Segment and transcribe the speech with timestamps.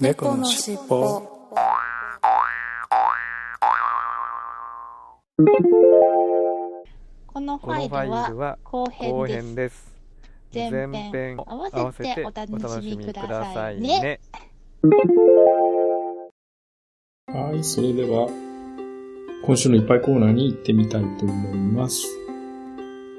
[0.00, 1.20] 猫のしっぽ
[7.26, 7.88] このファイ
[8.30, 9.92] ルは後後編です。
[10.54, 14.00] 前編合わせてお楽しみくださいね。
[14.00, 14.20] ね。
[17.26, 18.26] はい、それでは、
[19.44, 22.06] 今週のいっぱいコーナーに行ってみたいと思います。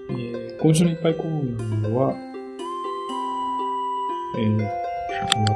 [0.09, 2.13] えー今週のいっぱいコーナーは、
[4.39, 4.80] えー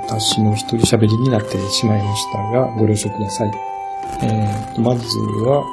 [0.07, 3.51] 私の一人喋りになってしまいましたが、ご了承ください。
[4.21, 5.63] えーと、まずは、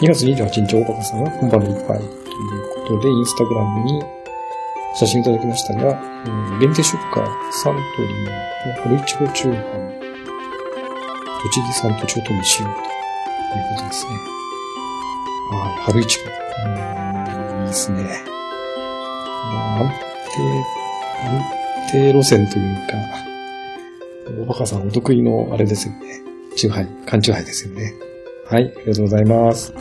[0.00, 2.10] 2月28日、大バカさんが本場のいっぱいという
[2.86, 4.02] ことで、インスタグラムに
[4.94, 7.22] 写真いただきましたが、えー限定出荷
[7.52, 9.88] サントリーの春いちごチューハイ
[11.42, 14.12] 栃木産とちょっとにしようということですね。
[15.52, 16.24] はい、春いちご。
[16.24, 18.02] うーんいいですね。
[19.78, 19.88] 安
[20.34, 20.42] 定、
[21.24, 22.94] 安定路線というか、
[24.42, 26.22] おバカさんお得意のあれですよね。
[26.56, 27.94] チューハイ、缶チューハイですよね。
[28.46, 29.72] はい、ありがとうございます。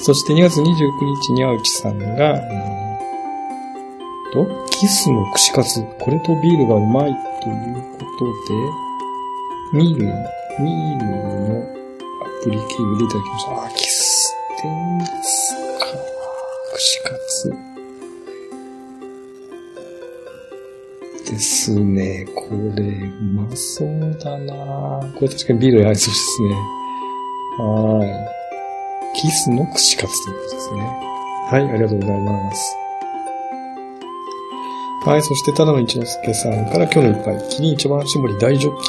[0.00, 7.12] そして2月29日には内さんが、えーと、キスの串カツ、これとビールがうまい
[7.42, 8.24] ということ
[9.78, 10.04] で、ミール、
[10.60, 13.64] ミールのアプリ経由でいただきました。
[13.64, 15.86] あ、キスってんですか。
[16.74, 17.10] 串カ
[21.32, 22.26] ですね。
[22.34, 23.88] これ、うまそう
[24.22, 24.54] だな
[25.14, 26.48] これ確かにビールに合いそうですね。
[27.58, 28.04] は
[29.16, 29.18] い。
[29.18, 30.78] キスの串カツということですね。
[31.50, 32.76] はい、ありがとうございます。
[35.04, 38.84] はい、そして、ただの一之輔さんから今日の一杯、キリン一番搾り大ジョッキ、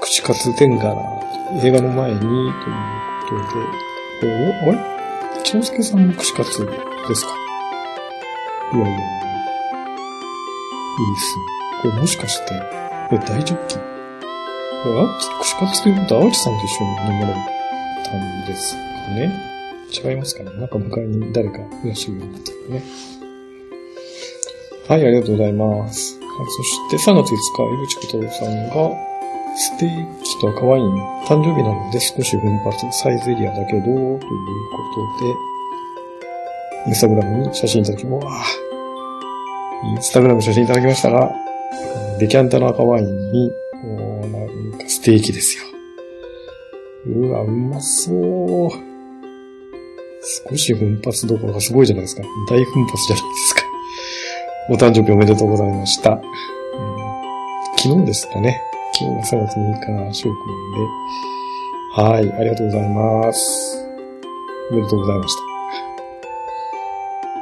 [0.00, 0.94] 串カツ天柄、
[1.62, 3.52] 映画の前に、というこ
[4.20, 4.32] とで、
[4.66, 4.78] お、あれ？
[5.40, 7.30] 一之輔さんも串カツですか？
[8.74, 9.31] いやいやいや。
[11.02, 11.42] いいっすね。
[11.82, 12.54] これもしかして、
[13.10, 13.82] これ大ジョッキこ
[14.88, 17.34] れ、あ串カツということは、青地さんと一緒に飲まれ
[18.04, 18.80] たんですか
[19.14, 19.30] ね？
[19.90, 20.50] 違いますかね？
[20.58, 22.82] なんか迎えに誰かいらっしゃるようになってるね。
[24.88, 26.18] はい、ありがとうございます。
[26.18, 28.74] はい、そして3月5日、井口小太郎さんが、
[29.54, 30.84] ステーキと赤ワイン、
[31.26, 34.26] 誕生日なので少し奮発、サイズエリアだけど、というこ
[35.18, 35.34] とで、
[36.88, 38.18] インスタグラムに写真いただきま
[39.84, 41.32] インスタグラム写真いただきましたが、
[42.18, 43.50] デキャンタの赤ワインに、
[43.82, 44.44] もうな
[44.76, 45.64] んかステーキですよ。
[47.06, 48.70] うわ、うまそう。
[50.50, 52.22] 少し奮発どころかすごいじゃないですか。
[52.48, 53.62] 大奮発じゃないですか。
[54.70, 56.12] お誕生日おめでとうございました。
[56.12, 56.22] うん
[57.76, 58.62] 昨日ですかね。
[58.92, 62.32] 昨日が3月6日の収録なんで。
[62.32, 63.88] はい、ありがとうございます。
[64.70, 65.51] おめでとうございました。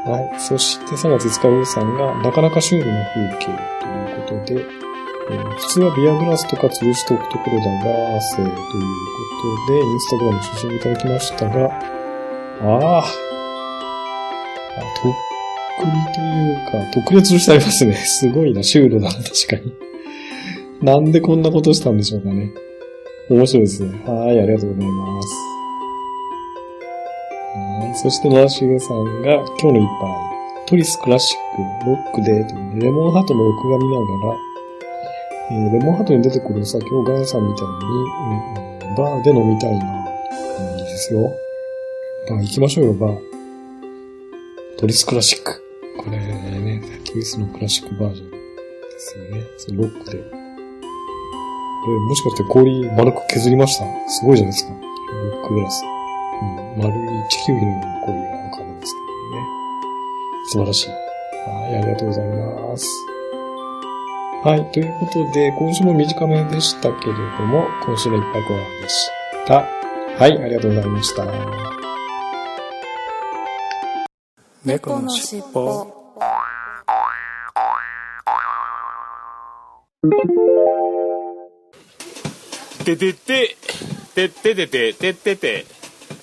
[0.05, 0.41] はい。
[0.41, 4.61] そして3月5日、ウーさんが、なかなかシュールな風景ということで、
[5.31, 8.57] えー普通はビアグラスとか潰しておくところだが、汗というこ
[9.67, 11.67] とで、インスタグラム写真をいただきましたが、
[12.63, 13.05] ああ、
[15.03, 15.13] とっ
[15.79, 17.95] くりというか、特別してありますね。
[18.05, 19.75] すごいな、シュールだな、確かに。
[20.83, 22.53] なんでこんなことしたんでしょうかね。
[23.29, 24.01] 面白いですね。
[24.07, 25.50] はい、ありがとうございます。
[27.55, 31.39] はい、そして、野田しげさんが、今日の一杯、トリスクラシッ
[31.85, 34.37] ク、ロックで、というレモンハートの録画見ながら、
[35.53, 39.87] えーレモンハートに出てくるお酒をガンさんみたいに、うんうんバーで飲みたいな。
[40.77, 41.33] いいですよ。
[42.29, 43.19] バー行きましょうよ、バー。
[44.79, 45.63] トリスクラシック。
[45.97, 48.37] これね、トリスのクラシックバージョンで
[48.99, 49.43] すよね。
[49.59, 50.19] そのロックで。
[50.19, 50.27] こ
[51.87, 53.85] れ、もしかして氷丸く削りました？
[54.09, 54.73] すごいじゃないですか。
[54.73, 54.77] ロ
[55.41, 55.85] ックグラス。
[56.43, 59.47] うん、丸い地球儀のような氷が浮かんでますけどね。
[60.47, 60.89] 素晴らしい。
[60.89, 62.87] はい、ありがとうございます。
[64.43, 69.11] はい、ということで、今週も短めでしたけれども、今週のいっぱいコーナーでし
[69.47, 69.55] た。
[70.19, 71.27] はい、ありがとうございました。
[74.65, 76.01] 猫のしっぽ
[82.85, 83.57] ててて、
[84.15, 85.80] てててて、ててて。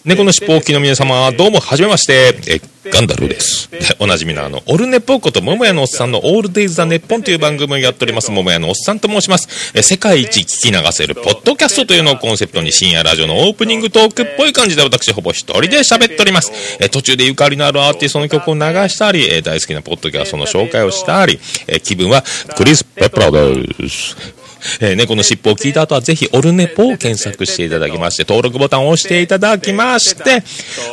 [0.07, 3.69] 猫のしっぽおきの皆様、どうも、はじめまして、え、ガンダルです。
[3.99, 9.73] おなじみのあの、オルネポーこと、桃屋のおっさんのオールデイズ・ザ・ネッポンという番組をやっております、桃屋のおっさんと申します。
[9.73, 16.53] え、世界一聞き流せる、ポッドキャストというのをコンセプトに、深夜ラジオのオープニングトークっぽい感じで、私、ほぼ一人で喋っております。
[16.79, 21.37] え、途中でゆかりのあるアーティストの曲を流したり、え、大好きなポッドキャストの紹介をしたり、
[21.67, 22.23] え、気分は、
[22.55, 24.15] クリス・ペプラです。
[24.81, 30.43] えー猫の尻尾を聞いた後はぜひオルネポを検索していただきまして、登録ボタンを押していただきまして、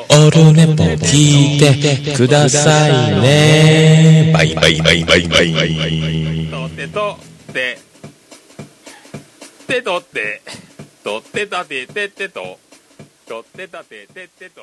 [0.09, 4.33] オルネポを聞いてくださいね。
[4.35, 6.49] バイバイバイバイバイバイ。
[6.51, 7.35] とてと。
[9.65, 10.43] って取って
[11.03, 12.59] 取って立てててと
[13.27, 14.63] 取って立ててってと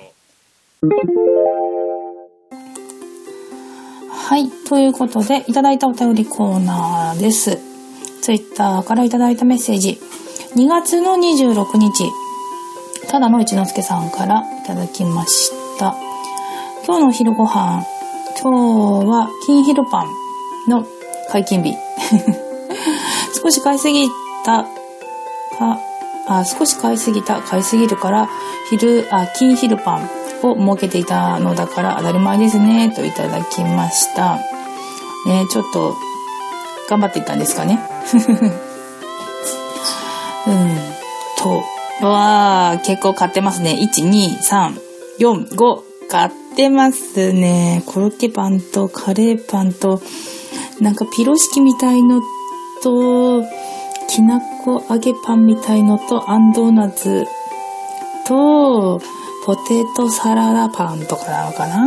[4.14, 4.50] はい。
[4.68, 7.71] ということで、いただいたお便りコーナーです。
[8.22, 10.00] ツイッターからいただいたメッセージ。
[10.56, 12.10] 2月の26日、
[13.10, 15.96] ただの一之輔さんからいただきました。
[16.86, 17.84] 今日のお昼ご飯、
[18.42, 20.86] 今日は金ヒルパンの
[21.30, 21.76] 解禁日。
[23.42, 24.08] 少し買いすぎ
[24.46, 24.64] た
[25.58, 25.80] か、
[26.28, 28.30] あ、少し買いすぎた、買いすぎるから、
[28.70, 30.10] 昼、あ、金ヒルパン
[30.44, 34.38] を設けていたのだから当たり前ですね、といただきました。
[35.26, 35.96] ね、ちょっと、
[36.90, 37.80] 頑張っていったんですかね。
[40.48, 40.78] うん、
[41.38, 41.64] と、
[42.06, 43.78] わー、結構買ってますね。
[43.80, 44.80] 1、2、3、
[45.20, 47.84] 4、5、買ってますね。
[47.86, 50.02] コロッケパンとカレーパンと、
[50.80, 52.22] なんかピロシキみたいの
[52.82, 53.44] と、
[54.08, 57.26] きなこ揚げパンみたいのと、アンドーナツ
[58.28, 59.00] と、
[59.46, 61.84] ポテトサラダパンとかなのかな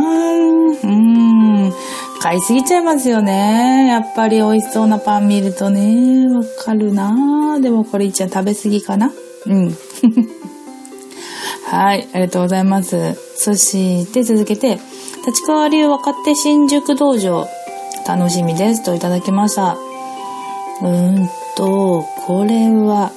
[0.83, 1.73] うん。
[2.25, 3.85] 買いすぎちゃいますよね。
[3.87, 9.13] やっぱり美味しそうなパン見るとね、わかるなでもこれ一応食べ過ぎかな
[9.45, 9.77] うん。
[11.69, 13.13] はい、ありがとうございます。
[13.37, 14.79] そして続けて、
[15.27, 17.47] 立川流若手新宿道場、
[18.07, 19.77] 楽しみですといただきました。
[20.81, 23.11] うーんと、これは、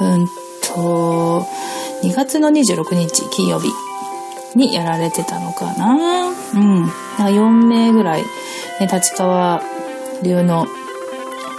[0.00, 0.26] うん
[0.60, 1.46] と、
[2.02, 3.70] 2月の26日金曜日
[4.56, 6.80] にやられてたのかなうん。
[6.82, 9.62] なんか4名ぐらい、ね、立川
[10.22, 10.66] 流の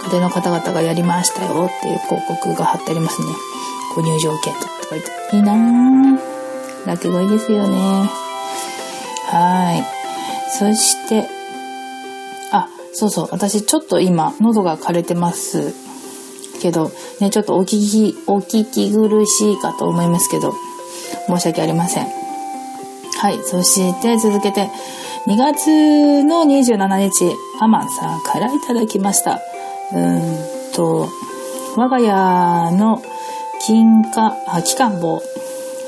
[0.04, 3.28] 家庭の方々がやりましたよっていう広告が貼ってありますね。
[3.94, 5.36] ご入場券とか書いて。
[5.36, 6.32] いいなぁ。
[6.86, 8.10] 落語いいですよね。
[9.28, 9.84] はい。
[10.50, 11.28] そして、
[12.52, 13.28] あ、そうそう。
[13.30, 15.72] 私ちょっと今、喉が枯れてます
[16.60, 16.90] けど、
[17.20, 20.54] ね、ちょっとお聞き、お聞き苦しいかと思いますけど、
[21.28, 22.06] 申し訳ありません。
[23.22, 23.40] はい。
[23.44, 24.68] そして続けて、
[25.28, 29.40] 2月の27日、アマンさんからいただきました。
[29.94, 30.20] うん
[30.74, 31.08] と、
[31.76, 33.00] 我が家の
[33.64, 35.22] 金貨、あ、期間棒、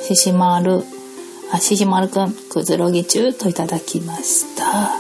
[0.07, 0.85] ししまる、
[1.53, 4.93] あ、ししまるくん、くずろぎ中といただきました。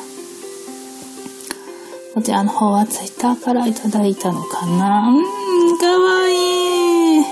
[2.15, 5.09] こちらの方はツイッターからいただいたのかな？
[5.09, 7.23] うん、かわいい。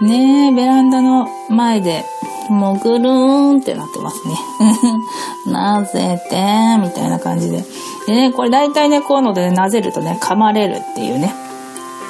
[0.00, 2.06] ねえ、ベランダの前で、
[2.48, 4.34] もうぐるーんってなってますね。
[5.46, 6.36] なぜて、
[6.80, 7.64] みたいな感じで。
[8.06, 11.34] でね、これ大体ね、こういうのでね、なぜるとね、噛まれるっていうね、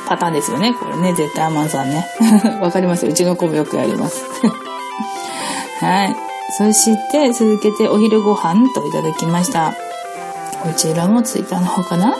[0.09, 0.75] パターンですよね。
[0.75, 2.07] これね、絶対アマンさんね。
[2.61, 3.07] わかります。
[3.07, 4.25] うちの子もよくやります。
[5.81, 6.17] はい。
[6.59, 9.75] そして、続けてお昼ご飯といただきました。
[10.63, 12.09] こちらもツイッターの方かな？
[12.09, 12.15] は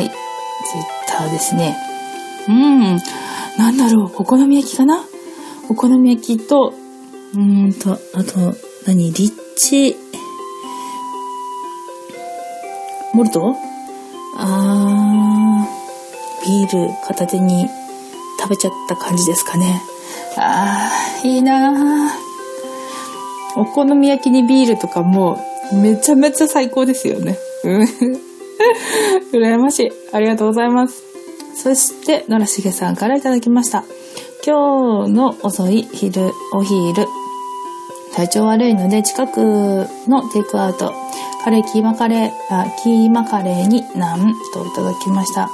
[0.00, 0.08] い。
[0.08, 0.12] ツイッ
[1.08, 1.76] ターですね。
[2.48, 3.00] うん。
[3.58, 4.12] なんだろう。
[4.16, 5.00] お好み焼きかな？
[5.70, 6.74] お好み焼きと、
[7.32, 8.56] うーんと、あと、
[8.88, 9.12] 何？
[9.12, 9.94] リッチ、
[13.14, 13.54] モルト？
[14.36, 17.68] あー、ビール片手に
[18.40, 19.80] 食べちゃった感じですかね。
[20.36, 23.60] あー、いいなー。
[23.60, 25.38] お好み焼きにビールとかも
[25.72, 27.38] うめちゃめちゃ最高ですよね。
[27.64, 27.86] うん
[29.32, 29.92] 羨ましい。
[30.12, 31.04] ありがとうございます。
[31.54, 33.84] そして、野良しげさんからいただきました。
[34.42, 37.06] 今日の遅い昼、お昼、
[38.14, 40.94] 体調悪いので近くのテイクアウト、
[41.44, 45.50] カレーキーマカレー、あ、キーマカレーにナンといただきました。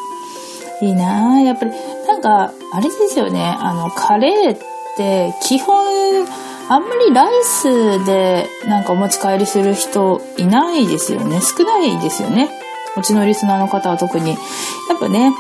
[0.82, 1.44] いいなぁ。
[1.44, 1.72] やっぱり、
[2.06, 3.56] なんか、あれですよね。
[3.58, 4.58] あの、カレーっ
[4.96, 6.26] て、基本、
[6.68, 11.40] あんまりライスでなんかお持ち帰りする人いないですよね。
[11.40, 12.50] 少ないですよね。
[12.96, 14.30] うちのリスナーの方は特に。
[14.30, 15.32] やっぱね、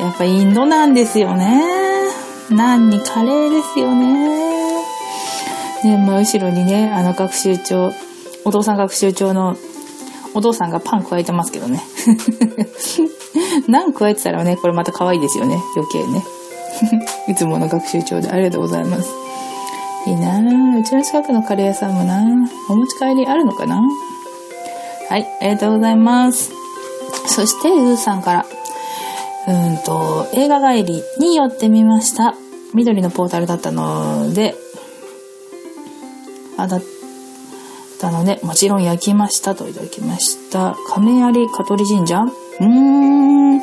[0.00, 1.95] やっぱインドなんですよね。
[2.50, 4.82] 何にカレーですよね。
[5.84, 7.92] ね、真後ろにね、あの学習帳、
[8.44, 9.56] お父さん学習帳の
[10.34, 11.82] お父さんがパン加えてますけどね。
[13.68, 15.60] 何加えてたらね、これまた可愛いですよね。
[15.76, 16.24] 余計ね。
[17.28, 19.10] いつもの学習帳でありがとうございます。
[20.06, 20.80] いいなぁ。
[20.80, 22.22] うちの近くのカレー屋さんもな
[22.68, 23.80] お持ち帰りあるのかな？
[25.08, 26.52] はい、ありがとうございます。
[27.26, 28.46] そして、うーさんから。
[29.48, 32.34] うんと、映画帰りに寄ってみました。
[32.74, 34.56] 緑のポータルだったので、
[36.58, 36.82] あだっ
[38.00, 40.76] たので、もちろん焼きましたといただきました。
[40.88, 42.22] 亀有香取神社？
[42.22, 43.60] うーん、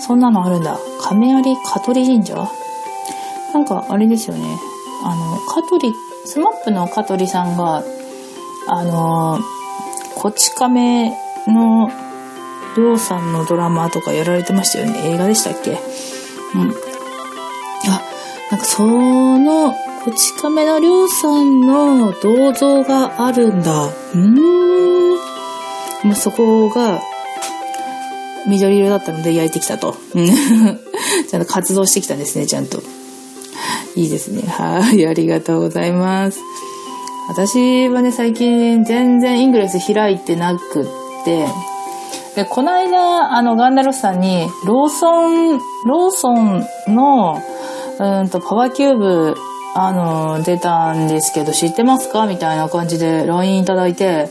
[0.00, 0.78] そんなのあるんだ。
[1.00, 2.48] 亀有香取神社？
[3.54, 4.58] なんかあれですよね。
[5.04, 5.92] あの、香取、
[6.24, 7.84] スマップの香取さんが、
[8.68, 9.38] あの、
[10.16, 11.90] こち亀の
[12.76, 15.10] りょうさんのドラマとかやられてましたよね。
[15.10, 15.78] 映画でしたっけ？
[16.54, 16.70] うん。
[17.88, 18.02] あ、
[18.50, 18.84] なんかそ
[19.38, 19.72] の、
[20.04, 23.86] こち亀のりょうさんの銅像があるんだ。
[23.86, 25.16] うーん。
[26.04, 27.02] まあ、そこが、
[28.46, 29.96] 緑色だったので焼いてきたと。
[31.30, 32.82] ちゃんと活動してきたんですね、ちゃんと。
[33.96, 34.42] いいですね。
[34.48, 36.40] はい、ありがとうございます。
[37.28, 40.86] 私はね、最近全然イングレス開いてなくっ
[41.24, 41.46] て、
[42.36, 47.42] で、この間、あの、ガンダルフさんに、ローソン、ローソンの、
[47.98, 49.34] うんと、パワーキューブ、
[49.74, 54.28] あの、出たんですけど、知ってますかみたいな感じで LINE いただいて、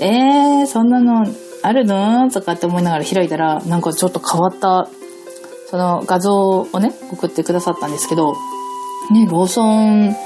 [0.00, 1.26] えー、そんなの
[1.62, 2.30] あるの？
[2.30, 4.88] とかって思いながら開いたら、なんかちょっと変わった、
[5.70, 8.34] その画像をね、送ってくださったんですけど、
[9.12, 10.16] ね、ローソン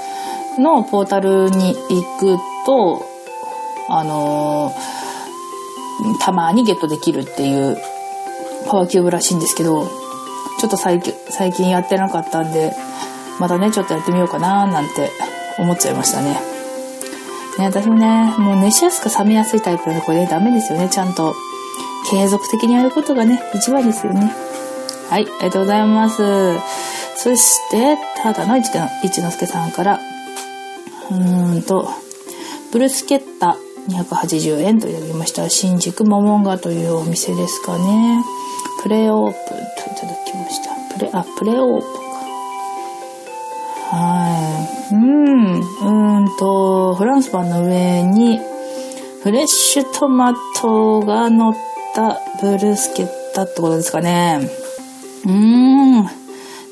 [0.57, 3.05] のポータルに行くと、
[3.89, 4.98] あのー
[6.19, 7.77] たまにゲットできるっていう
[8.67, 9.87] パワーキューブらしいんですけど、
[10.59, 12.73] ちょっと最近最近やってなかったんで、
[13.39, 15.11] またね、ちょっとやってみようかななんて
[15.57, 16.39] 思っちゃいましたね。
[17.57, 20.89] ね、私もね、もう熱しやすく冷めやすいタイプなんで、これね、ダメですよね。
[20.89, 21.33] ちゃんと
[22.09, 24.33] 継続的にやることがね、一番ですよね。
[25.09, 26.59] はい、ありがとうございます。
[27.17, 29.99] そして、ただの一之輔さんから、
[31.11, 31.89] うーんと、
[32.71, 35.49] ブルスケッタ280円といただきました。
[35.49, 38.23] 新宿モモンガというお店ですかね。
[38.83, 40.95] プレオープンといただきました。
[40.95, 41.99] プレ、あ、プレオープンか。
[43.97, 44.95] はい。
[44.95, 46.19] うん。
[46.19, 48.39] うんと、フランスパンの上に、
[49.23, 51.53] フレッシュトマトが乗っ
[51.93, 54.39] たブルースケッタってことですかね。
[55.25, 56.03] うん。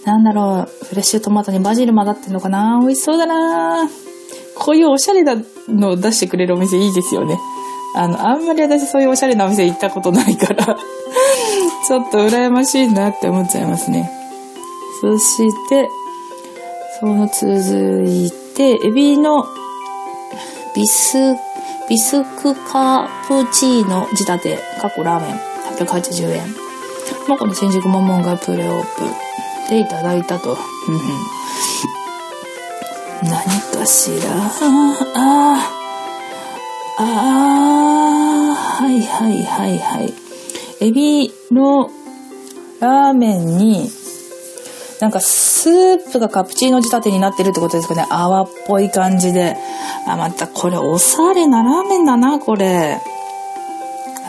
[0.05, 0.85] なんだろう。
[0.85, 3.89] フレッシュトマトにバジル混ざってんのかな美味しそうだな
[4.55, 5.35] こういうおしゃれな
[5.67, 7.37] のを出してくれるお店いいですよね。
[7.95, 10.65] あの、あんまり私そういうおしゃれなお店行ったことないから、
[11.87, 14.09] ちょっと羨ましいなって思っちゃいますね。
[15.01, 15.89] そして、
[16.99, 19.45] その続いて、エビの
[20.75, 21.17] ビス、
[21.89, 25.39] ビスクカプチーノ仕立て、過去ラーメン、
[25.77, 26.67] 880円。
[27.27, 30.57] まあ、この新宿モモンガプレオープンでいただいたと。
[33.23, 33.33] 何
[33.77, 34.27] かしら？
[35.15, 35.71] あ
[36.97, 37.03] あ、あ
[38.53, 40.13] あ、はいはいはいはい。
[40.79, 41.89] エビの
[42.79, 43.89] ラーメンに、
[45.01, 48.05] なんかスープがカプチーノ仕立てになってるってことですかね。
[48.09, 49.57] 泡っぽい感じで。
[50.07, 52.99] あ、またこれおしゃれなラーメンだな、これ。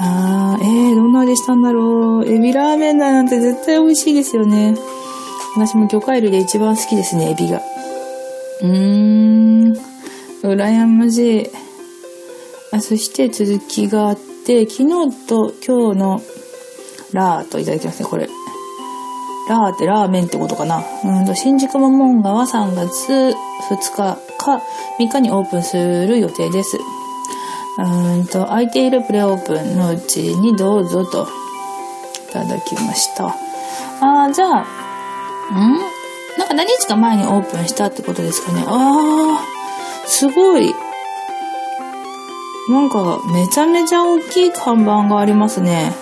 [0.01, 2.29] あー、えー、どんな味したんだろう。
[2.29, 4.75] エビラーメンだなんて絶対美味しいですよね。
[5.57, 7.61] 私も魚介類で一番好きですね、エビが。
[8.61, 9.77] うーん、
[10.43, 11.51] 羨ましい。
[12.73, 16.23] あ、そして続きがあって、昨日と今日の
[17.13, 18.29] ラーといただきますね、これ。
[19.49, 20.83] ラーってラーメンってことかな。
[21.05, 23.35] うんと、新宿モモンガは3月
[23.71, 24.63] 2日か
[24.99, 26.79] 3日にオープンする予定です。
[27.79, 31.29] うんと、空いているプレオープンのうちにどうぞと、
[32.29, 33.29] いただきました。
[34.01, 35.98] あー、じゃあ、ん？
[36.55, 38.65] 何日か前にオープンしたってことですかね。
[38.67, 40.75] あー、すごい。
[42.69, 45.93] なんか、めちゃめちゃ大きい看板がありますね。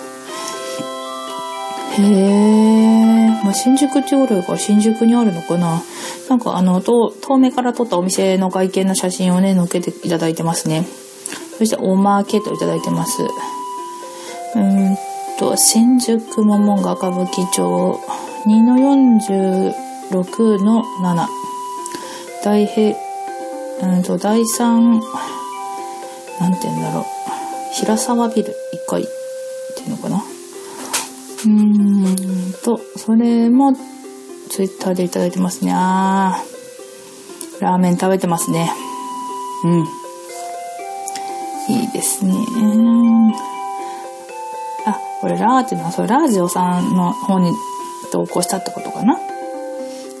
[1.97, 3.29] へえ。
[3.43, 5.81] まあ、新宿っていうぐらいか新宿にあるのかな。
[6.29, 10.85] なんかあの、遠目から撮ったお店の外見の写真をね、載っけていただいてますね。
[11.57, 13.23] そして、おまけといただいてます。
[13.23, 14.97] うーん
[15.39, 17.99] と、新宿モモンガ歌舞伎町
[18.45, 21.27] 2の40 6の7。
[22.43, 22.95] 大平、
[23.81, 25.01] うんと、第3、
[26.39, 27.03] なんて言うんだろう。
[27.73, 28.53] 平沢ビル1
[28.89, 29.05] 階っ
[29.75, 30.17] ていうのかな。
[30.17, 33.73] うーんと、それも
[34.49, 35.71] ツイッターでいただいてますね。
[35.75, 38.71] あー、ラーメン食べてますね。
[39.63, 39.87] うん。
[41.69, 42.33] いいですね。
[44.85, 47.51] あ、これラーっていうのは、それラージオさんの方に
[48.11, 49.19] 投稿したってことかな。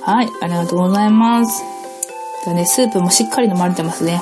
[0.07, 1.63] はい、ありがとうございます。
[2.45, 4.21] でね、スープもしっかり飲まれてますね。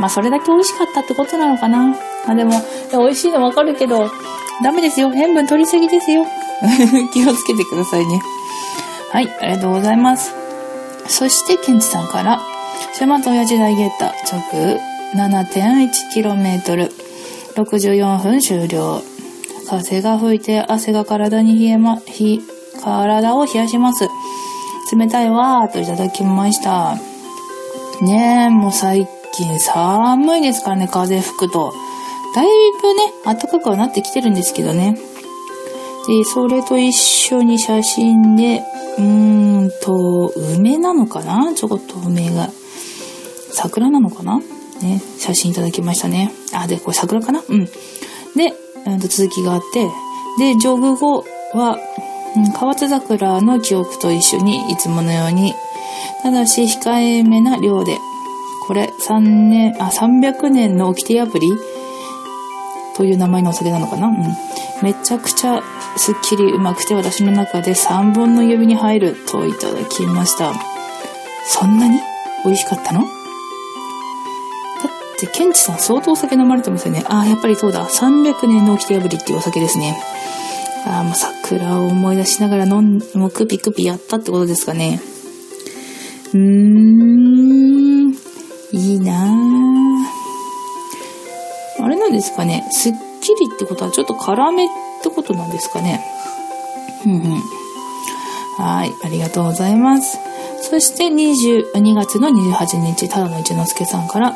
[0.00, 1.90] まあ、それだけ美味しかったってことなのかな。
[2.26, 2.60] まあでも、
[2.90, 4.10] 美味しいのわかるけど、
[4.64, 5.12] ダメですよ。
[5.14, 6.26] 塩分取りすぎですよ。
[7.14, 8.20] 気をつけてくださいね。
[9.12, 10.34] はい、ありがとうございます。
[11.06, 12.40] そして、ケンチさんから、
[12.92, 14.80] 週末親父大ゲータ直
[15.14, 16.90] 7.1km、
[17.54, 19.02] 64分終了。
[19.68, 22.40] 風が吹いて汗が体に冷えま、ひ、
[22.82, 24.08] 体を冷やします。
[24.96, 26.96] 冷たいわーといただきました。
[28.00, 31.72] ねえ、もう最近寒いですからね、風吹くと。
[32.34, 32.46] だい
[32.80, 34.98] ぶね、暖かくはなってきてるんですけどね。
[36.08, 38.62] で、それと一緒に写真で
[38.98, 41.54] うーんと、梅なのかな？
[41.54, 42.50] ちょこっと梅が。
[43.52, 44.40] 桜なのかな？
[44.82, 46.32] ね、写真いただきましたね。
[46.52, 47.42] あ、で、これ桜かな？
[47.48, 47.66] うん。
[47.66, 47.72] で、
[48.86, 49.88] うんと続きがあって、
[50.38, 51.78] で、ジョグ後は、
[52.36, 55.54] うん河津桜の記憶と一緒に、いつものように、
[56.22, 57.98] ただし控えめな量で、
[58.66, 61.52] これ3年、あ、300年の掟破り？
[62.96, 64.06] という名前のお酒なのかな？
[64.06, 64.16] うん。
[64.82, 65.62] めちゃくちゃ
[65.96, 70.52] すっきりうまくて私の中で3本の指に入るといただきました。
[71.46, 71.98] そんなに？
[72.44, 73.00] 美味しかったの？
[73.00, 73.10] だっ
[75.18, 77.04] て、ケンチさん相当お酒飲まれてますよね。
[77.06, 77.86] ああ、やっぱりそうだ。
[77.86, 79.96] 300年の掟破りっていうお酒ですね。
[80.84, 85.00] ああ、もう桜を思い出しながら飲ん、もうクピクピやったってことですかね。
[86.34, 88.12] うーん、
[88.72, 91.84] いいなぁ。
[91.84, 92.66] あれなんですかね。
[92.70, 94.68] すっきりってことはちょっと辛めっ
[95.02, 96.04] てことなんですかね。
[97.04, 97.42] うんうん。
[98.58, 100.18] はい、ありがとうございます。
[100.62, 104.34] そして22月の28日、ただの一之輔さんから、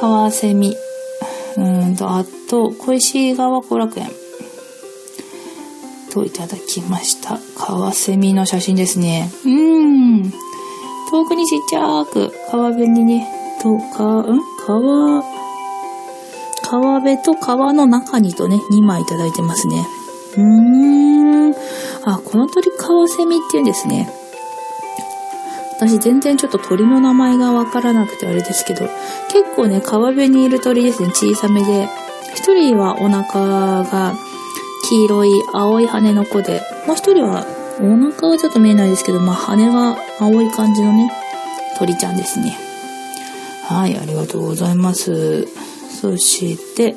[0.00, 0.76] 川瀬美、
[1.56, 4.10] うーんと、あと、小石川後楽園。
[6.18, 7.38] といただきました。
[7.56, 9.30] カワセミの写真ですね。
[9.44, 9.50] うー
[10.26, 10.32] ん。
[11.10, 13.28] 遠くにちっちゃく、川辺にね、
[13.62, 14.40] と、か、ん？
[14.66, 15.22] 川、
[16.62, 19.86] 川辺と川の中にとね、2枚いただいてますね。
[20.36, 20.42] うー
[21.50, 21.54] ん。
[22.04, 24.10] あ、この鳥カワセミって言うんですね。
[25.76, 28.88] 私全然ちょっと鳥の名前がわからなくてあれですけど、
[29.28, 31.88] 結構ね、川辺にいる鳥ですね、小さめで。
[32.34, 34.14] 一人はお腹が
[34.88, 37.44] 黄色い青い羽の子で、もう一人は
[37.80, 41.12] お腹はちょっと見えないですけど、まあ羽が青い感じのね、
[41.78, 42.56] 鳥ちゃんですね。
[43.66, 45.46] はい、ありがとうございます。
[45.90, 46.96] そして、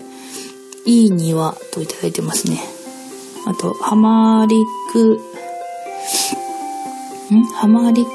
[0.85, 2.61] いい庭といただいてますね。
[3.45, 4.55] あと、ハマリ
[4.93, 5.19] ク、
[7.33, 7.43] ん？
[7.55, 8.05] ハマリ、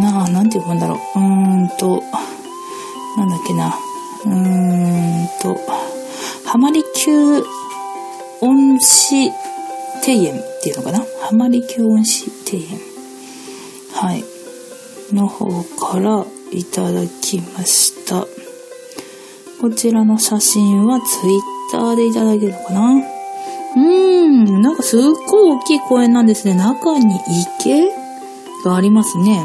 [0.00, 1.18] なあ、なんて読むんだろう。
[1.18, 2.02] うーんと、
[3.16, 3.74] なんだっけな。
[4.26, 5.56] うーんと、
[6.44, 7.44] ハマリキュー
[8.42, 9.34] 恩師庭
[10.06, 10.98] 園っていうのかな？
[10.98, 12.78] ハマリキュー恩師庭園。
[13.92, 14.24] はい。
[15.14, 18.26] の方からいただきました。
[19.60, 21.40] こちらの写真はツイッ
[21.72, 22.94] ターでいただいてるのかな？
[22.94, 26.54] うーん、なんかすっごい大きい公園なんですね。
[26.54, 27.16] 中に
[27.62, 27.90] 池
[28.64, 29.44] がありますね。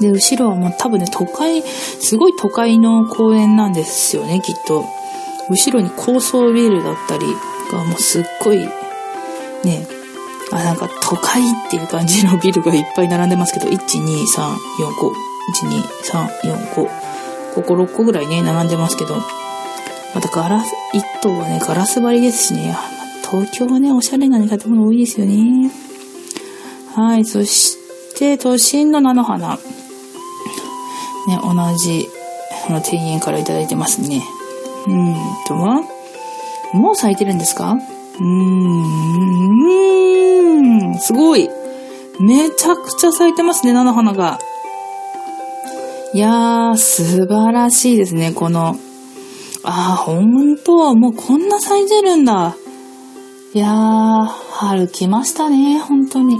[0.00, 4.84] で、後ろはもう多分ね、都会、すごい都会の公園なんですよね、きっと。
[5.50, 7.26] 後ろに高層ビルだったり
[7.70, 8.58] がもうすっごい、
[9.64, 9.86] ね、
[10.52, 15.12] あ、なんか都会っていう感じのビルがいっぱい並んでますけど、1、2、3、4、5。
[15.54, 16.88] 1、2、3、4、5。
[17.54, 19.16] ここ6個ぐらいね、並んでますけど。
[20.14, 22.76] またガラス、一棟はね、ガラス張りですしね。
[23.30, 25.70] 東京はね、おしゃれな、建物多いですよね。
[26.94, 27.76] はい、そし
[28.16, 29.56] て、都心の菜の花。
[31.26, 32.08] ね、同じ、
[32.70, 34.22] の、庭園からいいてますね。
[34.86, 35.14] うん
[35.46, 35.82] とは、
[36.72, 37.76] もう咲いてるんですか？
[38.20, 38.82] うーん、
[39.62, 41.48] うーん、すごい。
[42.20, 44.38] めちゃくちゃ咲いてますね、菜の花が。
[46.14, 48.76] いやー、素晴らしいですね、この。
[49.62, 52.56] あー、ほんと、もうこんな咲いてるんだ。
[53.54, 56.38] いやー、春来ましたね、本当に。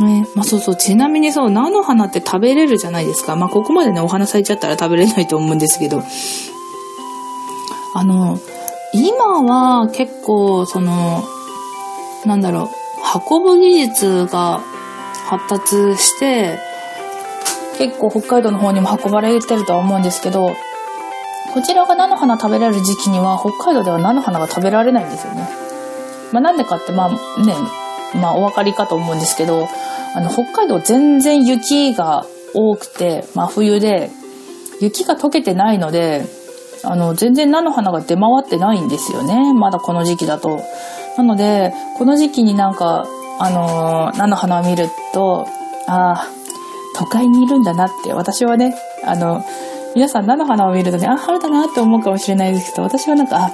[0.00, 3.36] ね、まあそうそう、ちなみにそう、菜の花って食べれるじゃないですか。
[3.36, 6.02] まあここまでね、お花咲いちゃったら食べれないと思うんですけど。
[7.94, 8.38] あの、
[8.92, 11.22] 今は結構、その、
[12.26, 12.68] なんだろう、
[13.30, 14.60] 運ぶ技術が
[15.28, 16.58] 発達して、
[17.78, 20.54] 結構北海道の方にも運ばれてるとは思うんですけど、
[21.54, 25.48] こちらが菜の花食べられる時期には北海道では菜の花が食べられないんですよね。
[26.32, 27.10] まあなんでかって、まあ
[27.44, 27.54] ね、
[28.20, 29.68] まあお分かりかと思うんですけど、
[30.14, 34.10] あの北海道全然雪が多くて、真冬で、
[34.80, 36.24] 雪が溶けてないので、
[36.84, 39.52] あの、全然菜の花が出回ってないんですよね。
[39.54, 40.62] まだこの時期だと。
[41.16, 43.06] なので、この時期になんか、
[43.38, 45.46] あのー菜の花を見ると、
[45.86, 46.28] ああ、
[46.96, 49.44] 都会にいるんだなって、私はね、あの、
[49.94, 53.50] 皆さん菜の花を見るとね、あ、春だなって思うかもしれないですけど、私はなんか、あ、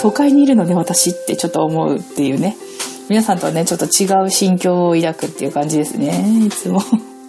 [0.00, 2.56] 都会にいるのね、私ってちょっと思うっていうね。
[3.08, 6.24] 皆さんとはね、ちょっと違う心境を抱くっていう感じですね。
[6.44, 6.80] いつも。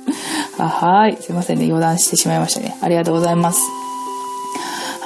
[0.58, 1.18] あはい。
[1.20, 1.66] すいませんね。
[1.66, 2.76] 余談してしまいましたね。
[2.82, 3.87] ありがとうございます。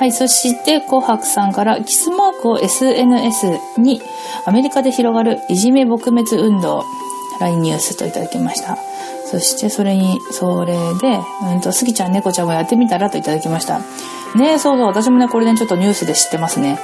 [0.01, 0.11] はい。
[0.11, 4.01] そして、紅白さんから、キスマークを SNS に、
[4.45, 6.83] アメリカで広がるいじめ撲滅運動、
[7.39, 8.79] LINE ニュースといただきました。
[9.27, 13.77] そして、それに、それで、うんと、すぎちゃん、猫ちゃんもやってみたらといただきました。
[14.35, 14.87] ねそうそう。
[14.87, 16.79] 私もね、これね、ちょっとニュースで知ってますね。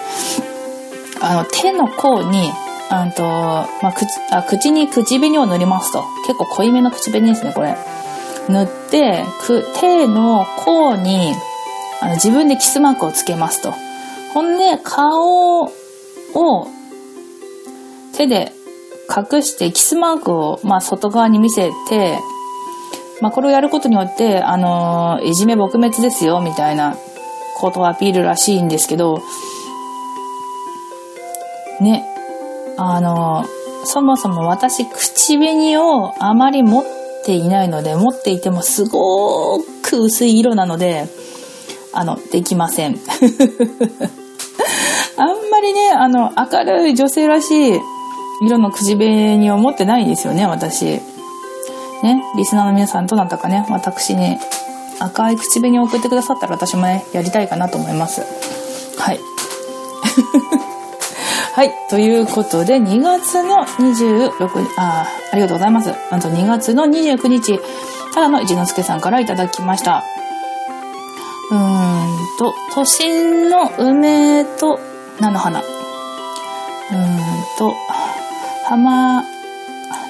[1.20, 2.52] あの、手の甲に、
[2.92, 6.06] うんと、まあ、口、あ、口に口紅を塗りますと。
[6.28, 7.76] 結構濃いめの口紅ですね、これ。
[8.48, 11.34] 塗って、く、手の甲に、
[12.02, 13.74] あの、自分でキスマークをつけますと。
[14.34, 15.72] ほんで、顔を
[18.18, 18.52] 手で
[19.10, 22.20] 隠してキスマークを、まあ、外側に見せて、
[23.22, 26.98] まあ、これをやることによって、あのいじめ撲滅ですよ、みたいな
[27.56, 29.22] ことをアピールらしいんですけど、
[31.80, 32.06] ね、
[32.78, 33.46] あの
[33.86, 36.86] そもそも私、口紅をあまり持っ
[37.26, 41.08] ていないので、持っていてもすごく薄い色なので、
[41.98, 43.00] あの、できません。
[45.18, 47.82] あんまりね、あの、明るい女性らしい
[48.46, 50.86] 色の口紅を持ってないんですよね、私。
[50.86, 51.02] ね、
[52.36, 54.38] リスナーの皆さんどなたかね、私に
[55.00, 58.22] 赤い口紅を送ってくださったら私もね、やりたいかなと思います。
[59.00, 59.20] はい。
[61.56, 61.72] はい。
[61.90, 65.92] ということで、2月の26日、あーありがとうございます。
[66.12, 67.60] なんと2月の29日、
[68.14, 70.04] ただの一之輔さんからいただきました。
[71.50, 74.80] うーんと、都心の梅と
[75.20, 75.60] 菜の花。
[75.60, 77.74] うーんと、
[78.66, 79.24] 浜、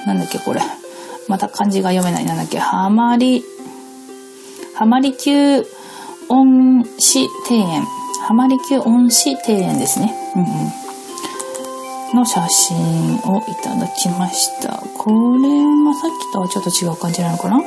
[0.06, 0.60] なんだっけこれ。
[1.28, 2.24] また漢字が読めない。
[2.24, 2.58] なんだっけ。
[2.58, 3.44] はまり、
[4.74, 5.64] はまり級
[6.28, 7.84] 恩師庭園。
[8.26, 10.14] はまり級恩師庭園ですね。
[10.34, 10.48] うんうん。
[12.14, 14.82] の写真をいただきました。
[14.96, 15.48] これ
[15.84, 17.62] はさっきとはちょっと違う感じなのかな？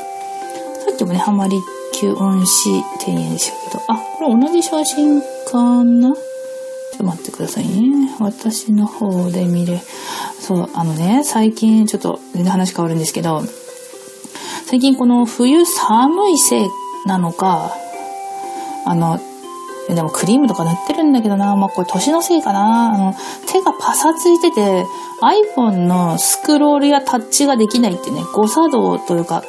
[1.12, 1.62] さっきもね、はまり
[1.94, 2.70] 級恩師
[3.06, 6.14] 庭園でしたけど、あ、これ同じ写真かな？
[6.14, 8.16] ちょっと待ってくださいね。
[8.20, 9.82] 私の方で見れ。
[10.40, 13.42] そう、あのね、最近ちょっと全然話変わるんですけど、
[14.66, 16.70] 最近この冬寒いせい
[17.06, 17.76] なのか、
[18.86, 19.20] あの、
[19.90, 22.94] でもクリームとか塗ってるんだけどな、まあこれ年のせいかな。
[22.94, 23.14] あの、
[23.48, 24.86] 手がパサついてて、
[25.58, 29.44] iPhone のスクロールやタッチができないってね、誤作動というか、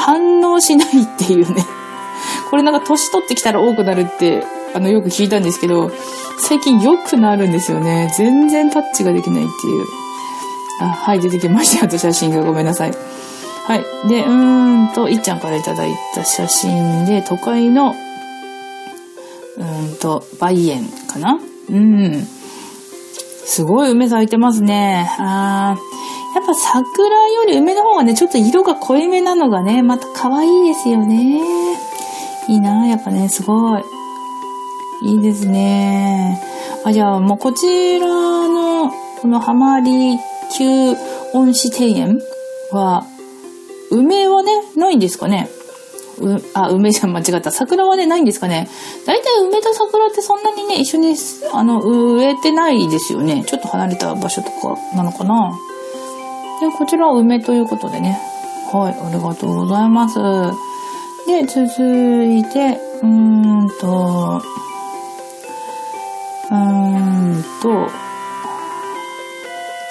[0.00, 1.64] 反応しないっていうね。
[2.50, 5.90] これなんか年取ってきたら多くなるって、あの、よく聞いたんですけど、
[6.38, 8.12] 最近良くなるんですよね。
[8.16, 9.84] 全然タッチができないっていう。
[10.80, 11.84] あ、はい、出てきました。
[11.84, 12.92] あと写真がごめんなさい。
[13.66, 13.84] はい。
[14.08, 17.94] で、うーんと、いっちゃんからいただいた写真で、都会の、
[19.58, 21.38] うーんと、梅園かな？
[21.68, 22.26] うん。
[23.44, 25.10] すごい梅咲いてますね。
[25.18, 25.89] あー
[26.34, 31.40] やっぱ桜より梅の方がね、ちょっと色が濃いめなのがね、また可愛いですよね。
[32.48, 33.82] いいなやっぱね、すごい。
[35.02, 36.40] いいですね。
[36.84, 38.90] あ、じゃあもうこちらの、
[39.20, 40.18] このハマリ
[40.56, 40.94] 級
[41.34, 42.18] 恩師庭園
[42.72, 43.04] は、
[43.90, 45.48] 梅はね、ないんですかね？
[46.20, 47.50] う、あ、梅じゃん、間違った。
[47.50, 48.68] 桜はね、ないんですかね？
[49.06, 51.16] だいたい梅と桜ってそんなにね、一緒に、
[51.52, 53.44] あの、植えてないですよね。
[53.46, 55.58] ちょっと離れた場所とかなのかな？
[56.60, 58.18] で、こちらは梅ということでね。
[58.72, 60.18] はい、ありがとうございます。
[61.26, 61.64] で、続
[62.24, 63.08] いて、うー
[63.64, 64.42] んと、
[66.50, 67.88] うーんと、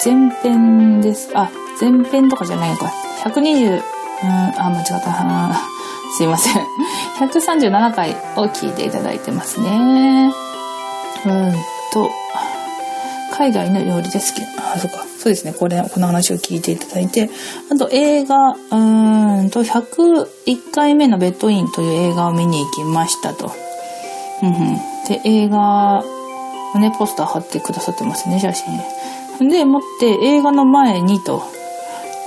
[0.04, 1.30] 前編です。
[1.34, 2.92] あ、前編とかじゃないのか。
[3.24, 3.80] 120、うん、
[4.58, 5.10] あ、間違った。
[5.10, 5.52] あ
[6.14, 6.66] ーすいません。
[7.18, 10.32] 137回を聞いていただいてますね。
[11.26, 11.52] うん
[11.92, 12.10] と、
[13.40, 14.98] 海外の料理ですけど、あ、そっか。
[15.18, 15.54] そうですね。
[15.54, 17.30] これ、この話を聞いていただいて、
[17.72, 20.26] あと映画、うーんと、101
[20.74, 23.50] 回目のベッドインという映画を見に行きましたと。
[24.42, 24.76] うんうん。
[25.08, 26.04] で、映画
[26.74, 28.78] のね、ポスター貼ってくださってますね、写真。
[29.48, 31.42] で、持って映画の前にと、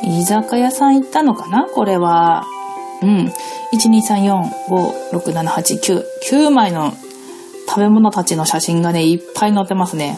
[0.01, 1.67] 居酒屋さん行ったのかな？
[1.71, 2.47] これは。
[3.03, 3.31] うん。
[3.71, 6.03] 1,2,3,4,5,6,7,8,9。
[6.31, 6.91] 9枚の
[7.69, 10.17] 食べ物たちの写真がね、いっぱい載ってますね。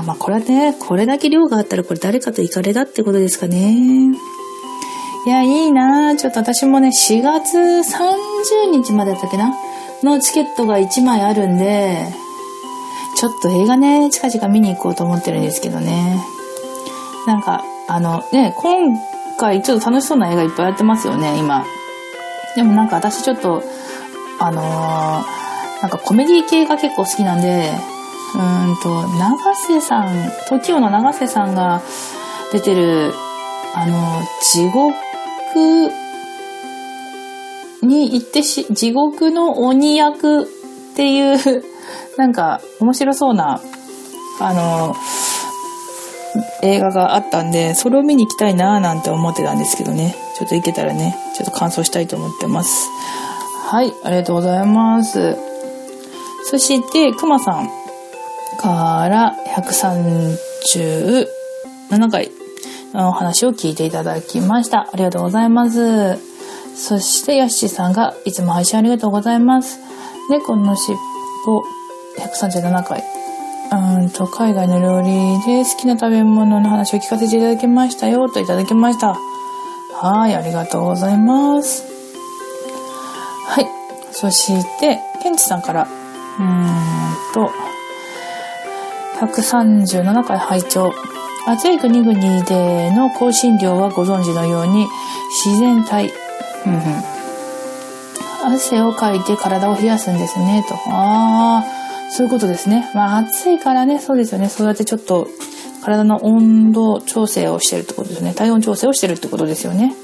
[0.00, 4.12] あ、まあ、これね、これだけ量があったらこれ誰かと行かれたってことですかね。
[5.26, 9.54] いや、いいなちょっと私もね、4月30日までだったっけな
[10.02, 12.06] のチケットが1枚あるんで、
[13.16, 16.22] ちょっと映画ね、近々見に行こうと思ってるんですけどね。
[17.26, 18.96] なんか、あのね、今
[19.38, 21.66] 回ちょっと楽しそうな映画いっぱいやってますよね、今。
[22.54, 23.62] でもなんか私ちょっと、
[24.40, 25.38] あのー
[25.80, 27.72] なんかコメディ系が結構好きなんで、
[28.34, 30.06] うんと、長瀬さん、
[30.48, 31.82] TOKIO の長瀬さんが
[32.52, 33.12] 出てる、
[33.74, 34.92] あの、地獄
[37.82, 40.46] に行ってし、地獄の鬼役っ
[40.96, 41.64] ていう、
[42.18, 43.60] なんか面白そうな、
[44.40, 44.94] あの、
[46.62, 50.14] 映画があったんで、それを見に行きたいなーなんて思ってたんですけどね。
[50.36, 52.88] ちょっと行けたらね、ちょっと感想したいと思ってます。
[53.64, 55.36] はい、ありがとうございます。
[56.44, 57.77] そして、くまさん
[58.58, 62.30] から137回
[62.92, 64.90] のお話を聞いていただきました。
[64.92, 66.18] ありがとうございます。
[66.76, 69.80] そして、ヤッシーさんが、いつも配信ありがとうございます。
[70.30, 70.96] 猫のしっ
[71.44, 71.64] ぽ
[72.18, 73.04] 137回。
[73.70, 75.08] うんと、海外の料理
[75.44, 79.16] で好きな食べ物の話を聞かせていただきましたよ、といただきました。
[79.94, 81.84] はい、ありがとうございます。
[83.46, 83.68] はい。
[84.12, 87.50] そして、ケンチさんから、うーんと、
[89.20, 90.92] 137回拝聴
[91.46, 94.86] 暑い国々での香辛料はご存知のように
[95.44, 96.12] 自然体、
[96.66, 96.82] うんうん。
[98.54, 100.74] 汗をかいて体を冷やすんですねと。
[100.90, 102.90] ああそういうことですね。
[102.94, 104.48] まあ暑いからねそうですよね。
[104.48, 105.26] そうやってちょっと
[105.82, 108.34] 体の温度調整をしてるってことですね。
[108.34, 109.94] 体温調整をしてるってことですよね。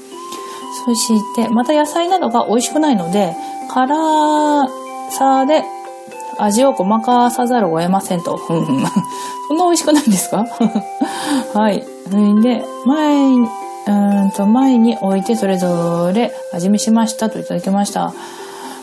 [0.85, 3.35] そしてまた野菜などが美味しくないので
[3.69, 4.67] 辛
[5.09, 5.63] さで
[6.39, 8.37] 味をごまかさざるを得ませんと。
[8.47, 8.83] そん
[9.57, 10.45] な美味しくないんですか？
[11.53, 11.85] はい。
[12.09, 13.47] それで、前に、
[13.87, 13.91] う
[14.25, 18.13] んと、前に置いてそれぞれ味見しましたといただきました。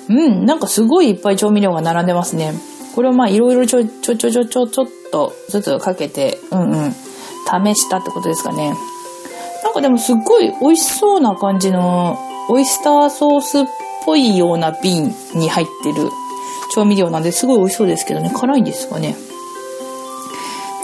[0.08, 2.54] うん、なんかすごいいっぱい調味料が並んでますね。
[2.94, 8.74] これをまあいろいろちょ、ちょちょちょちょちょっとずつかけて、うんうん、試したってことですかね。
[9.64, 13.64] なんかでもすっごい美味しそうな感じの、オイスターソースっ
[14.04, 16.10] ぽいような瓶に入ってる
[16.74, 19.16] 調味料なんですごい美味しそうですけどね、辛いんですかね。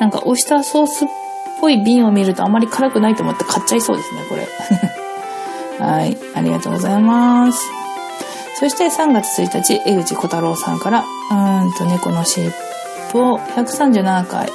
[0.01, 1.09] なんかオイスターソースっ
[1.61, 4.47] ぽい瓶を見るとあまり辛くないと思って買っちゃいそうですね、これ。
[5.85, 7.79] はい、ありがとうございます。
[8.59, 12.49] そして3月1日、江口小太郎さんから、うんと猫の尻
[13.15, 14.49] 尾137回、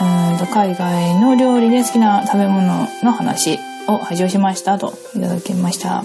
[0.00, 3.58] うんと海外の料理で好きな食べ物の話
[3.88, 6.04] を拝聴しましたといただきました。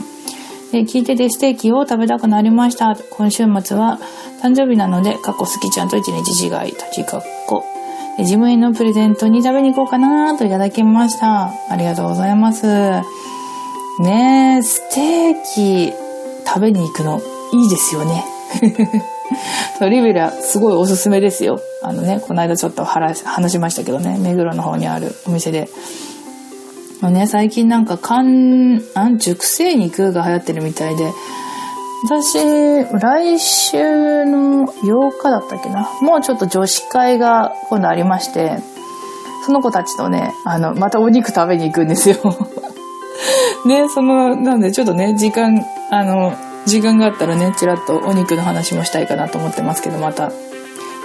[0.72, 2.96] で聞いててステーキを食べたくなりました。
[3.12, 4.00] 今週末は
[4.42, 7.64] 誕生日なので、かっこ好きちゃんと一日違い、立ちかっこ。
[8.20, 11.52] 自分へのプレゼントに食べに行こうかなといただきました。
[11.70, 12.66] ありがとうございます。
[14.00, 15.94] ねえ、ステーキ
[16.46, 17.22] 食べに行くの
[17.54, 18.26] いいですよね。
[19.80, 21.60] そうリベラすごいおすすめですよ。
[21.84, 25.70] あのね、この間ちょっと話しましたけどね、目黒の方にあるお店で。
[27.02, 31.12] もうね、最近なんか寒、あん、熟成肉が流行ってるみたいで、
[32.06, 32.38] 私、
[33.00, 35.90] 来週の8日だったっけな？
[36.02, 38.60] もうちょっと女子会が今度ありまして、
[39.46, 42.18] その子たちとね、あの、またお肉食べに行くんですよ。
[43.66, 46.34] ね、その、なんでちょっとね、時間、あの、
[46.66, 50.32] 時間があったらね、ちらっとお肉の話もしたいかなと思ってますけど、また。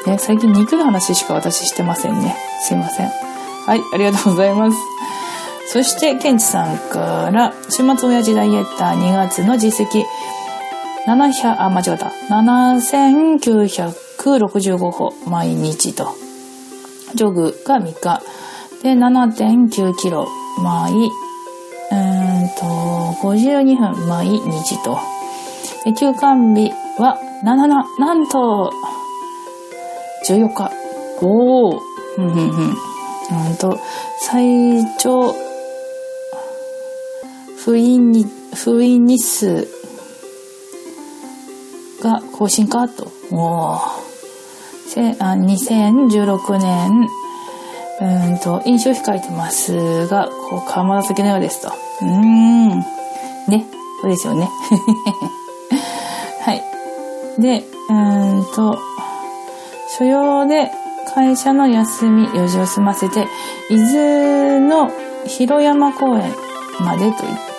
[0.06, 2.36] ね、最近肉の話しか私してませんね。
[2.62, 3.06] すいません。
[3.66, 4.78] はい、ありがとうございます。
[5.72, 10.04] そして、ケンチさんから、週末親父ダイエッター2月の実績、
[11.06, 12.12] 700、あ、間違った。
[12.28, 16.14] 7965歩、毎日と。
[17.14, 18.20] ジョグが3日。
[18.82, 20.28] で、7.9キロ、
[20.62, 22.66] 毎、うーんと、
[23.22, 24.98] 52分、毎日と。
[25.86, 28.74] で、休館日は、な、な、な、なんと、
[30.28, 30.70] 14日。
[31.22, 31.78] おー。
[32.16, 32.76] ふんふんふん。
[33.30, 33.80] なんと、
[34.20, 35.34] 最長、
[37.64, 39.68] 封印に、封印日数
[42.02, 43.06] が更新かと。
[43.30, 43.78] お。
[44.88, 47.08] せあ2016年、
[48.00, 51.68] うんと、飲酒を控えてますが、こう、川紫のようですと。
[51.68, 52.68] うーん。
[53.48, 53.66] ね。
[54.00, 54.50] そうですよね。
[56.42, 56.62] はい。
[57.40, 57.92] で、う
[58.40, 58.76] んと、
[59.96, 60.72] 所用で
[61.14, 63.28] 会社の休み、用事を済ませて、
[63.70, 64.90] 伊豆の
[65.26, 66.34] 広山公園
[66.80, 67.51] までとい、うーん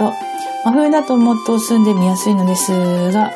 [0.00, 0.14] と、
[0.64, 2.72] 真冬だともっと住んでみやすいのです
[3.12, 3.32] が、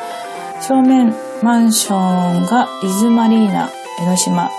[0.63, 4.51] 正面マンションが伊豆マリーナ、江ノ島。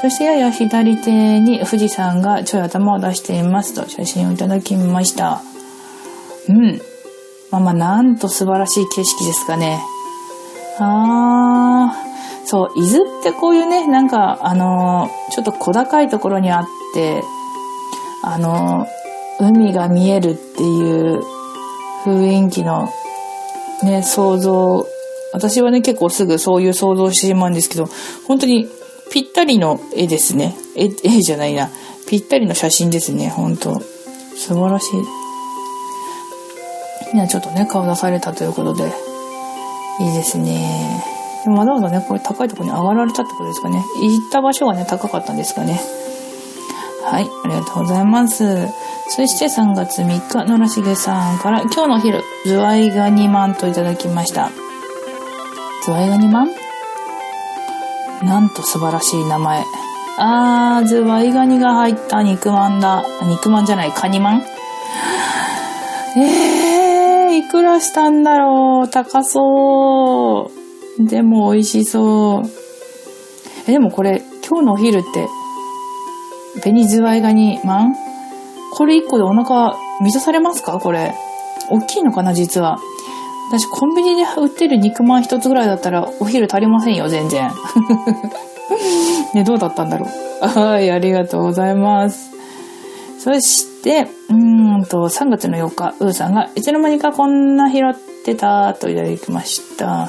[0.00, 5.42] そしてやや左手に富士山がちょい頭を出していますと写真をいただきました。
[6.48, 6.80] うん。
[7.50, 9.80] まあまあ、なんと素晴らしい景色ですかね。
[10.78, 17.22] あー、そう、伊豆ってこういうね、なんか、あのーちょっと小高いところにあって、
[18.22, 19.03] あのー
[19.40, 21.22] 海が見えるっていう
[22.04, 22.88] 雰囲気の
[23.82, 24.86] ね、想像、
[25.32, 27.88] 私はね、結構すぐそういう想像してしまうんですけど、
[28.26, 28.68] 本当に
[29.10, 30.54] ぴったりの絵ですね。
[30.76, 31.70] 絵、絵じゃないな。
[32.08, 33.80] ぴったりの写真ですね、本当
[34.36, 34.94] 素晴らしい。
[37.12, 38.92] みんなちょっとね、顔出されたということで、
[40.00, 41.04] いいですね。
[41.44, 43.84] でもわざわざね、これ高いとこに上がられたってことですかね。
[44.02, 45.80] 行った場所がね、高かったんですかね。
[47.04, 48.44] はい、ありがとうございます。
[49.08, 54.50] そして3月3日、野良重さんから、今日の昼、ズワイガニマンといただきました。
[55.84, 56.48] ズワイガニマン？
[58.26, 59.64] なんと素晴らしい名前。
[60.18, 63.04] あー、ズワイガニが入った肉まんだ。
[63.28, 64.42] 肉まんじゃない、カニまん？
[66.16, 68.88] えー、いくらしたんだろう？
[68.88, 70.50] 高そ
[70.98, 71.06] う。
[71.06, 72.42] でも美味しそう。
[73.68, 75.28] え、でもこれ、今日のお昼って、
[76.62, 77.94] 紅ズワイガニまん
[78.76, 80.78] これ1個でお腹満たされますか？
[80.78, 81.14] これ。
[81.70, 82.78] 大きいのかな実は。
[83.50, 87.50] 私、コンビニで売ってる肉まん一つぐらいだったら、お昼足りませんよ、全然。
[89.34, 90.06] ね、どうだったんだろ
[90.42, 90.46] う。
[90.46, 92.32] はい、ありがとうございます。
[93.18, 100.08] そして、うんと、3月の4日、うーさんが、いつの間にかこんな拾ってた、といただきました。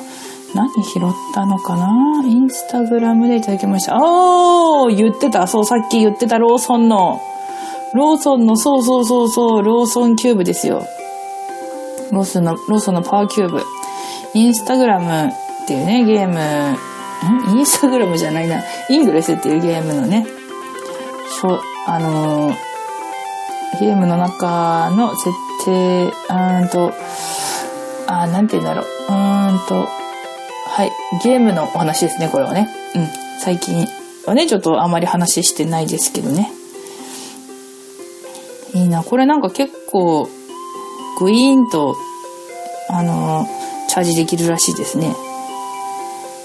[0.53, 1.01] 何拾っ
[1.33, 2.23] たのかな？
[2.25, 3.97] インスタグラムでいただきました。
[3.97, 5.47] おー言ってた。
[5.47, 7.19] そう、さっき言ってたローソンの。
[7.93, 10.85] ローソンの、そうそうそうそう、ローソンキューブですよ。
[12.11, 13.63] ローソンの、ローソンのパワーキューブ。
[14.33, 15.31] インスタグラムっ
[15.67, 16.33] ていうね、ゲーム、
[17.53, 17.57] ん？
[17.57, 18.61] インスタグラムじゃないな。
[18.89, 20.25] イングレスっていうゲームのね、
[21.29, 22.55] しょ、あのー
[23.79, 25.31] ゲームの中の設
[25.65, 26.93] 定、うーんと、
[28.07, 28.85] あー、なんて言うんだろう。
[29.09, 29.85] うーんと、
[30.67, 30.91] はい、
[31.23, 32.69] ゲームのお話ですね、これはね。
[32.95, 33.07] うん。
[33.41, 33.85] 最近
[34.25, 36.51] はね、ちょっとあまり話してないですけどね。
[38.95, 39.03] な。
[39.03, 40.27] これなんか結構、
[41.19, 41.95] グイーンと、
[42.89, 43.47] あの
[43.89, 45.15] チャージできるらしいですね。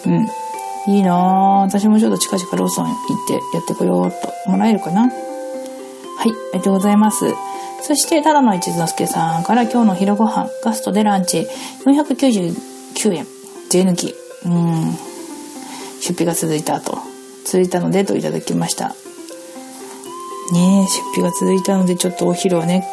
[0.07, 0.95] うん。
[0.95, 1.61] いいなぁ。
[1.63, 4.51] 私もちょっと近々ローソン行ってやってこようと。
[4.51, 7.27] もらえるかなはい、ありがとうございます。
[7.83, 11.47] そして、ただの一之輔さんから今日の昼ご飯、ガストでランチ、
[11.87, 13.27] 499円、
[13.71, 14.15] 税抜き。
[14.45, 14.95] うん。
[16.01, 16.99] 出費が続いたと。
[17.45, 18.95] 続いたのでといただきました。
[20.53, 22.87] ねえ、出費が続いたのでちょっとお昼はね、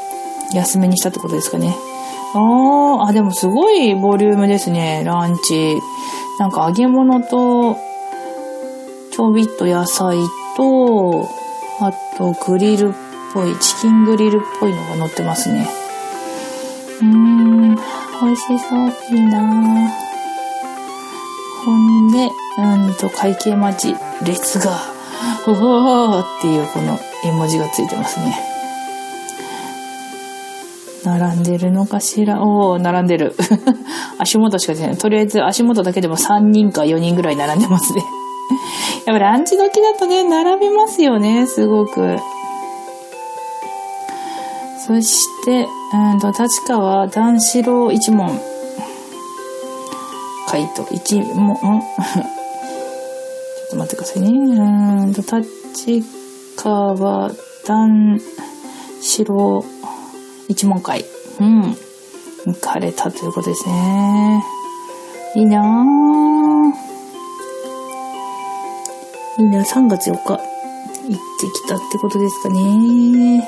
[0.54, 1.76] 安めにしたってことですかね。
[2.34, 5.80] あー、あ、でもすごいボリュームですね、ランチ。
[6.40, 7.78] なんか揚げ物と、
[9.12, 10.18] ちょびっと野菜
[10.56, 11.28] と、
[11.80, 12.92] あとグリルっ
[13.34, 15.68] ぽい、チキングリルっぽいのが乗ってますね。
[17.02, 17.82] うーん、美
[18.32, 19.16] 味しそう。
[19.16, 19.92] いいな
[21.66, 24.80] ほんで、うんと、会計待ち、列が、
[25.48, 28.38] うわーっていうこの絵文字がついてますね。
[31.04, 32.42] 並んでるのかしら？
[32.44, 33.34] おー、並んでる。
[34.20, 34.98] 足元しか出ない。
[34.98, 38.04] とりあえず足元だけでも3人か4人ぐらい並んでますね。
[39.06, 42.18] やっぱランチ時だとね、並びますよね、すごく。
[44.86, 48.40] そして、うんと、立川男子郎一門。
[50.50, 54.30] 回答、一門、 ちょっと待ってくださいね。
[54.30, 56.04] うんと、立
[56.58, 57.32] 川
[57.66, 58.20] 男
[59.00, 59.64] 子郎
[60.50, 61.06] 一問会。
[61.40, 61.78] うん。
[62.46, 64.44] 行かれたということですね。
[65.36, 65.68] いいなぁ。
[69.40, 70.24] いいな3月4日。
[70.30, 73.48] 行ってきたってことですかね。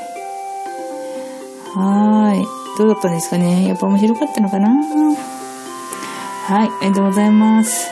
[1.74, 2.46] はーい。
[2.78, 6.70] どうだったんですかねやっぱ面白かったのかなはい。
[6.70, 7.90] ありがとうございます。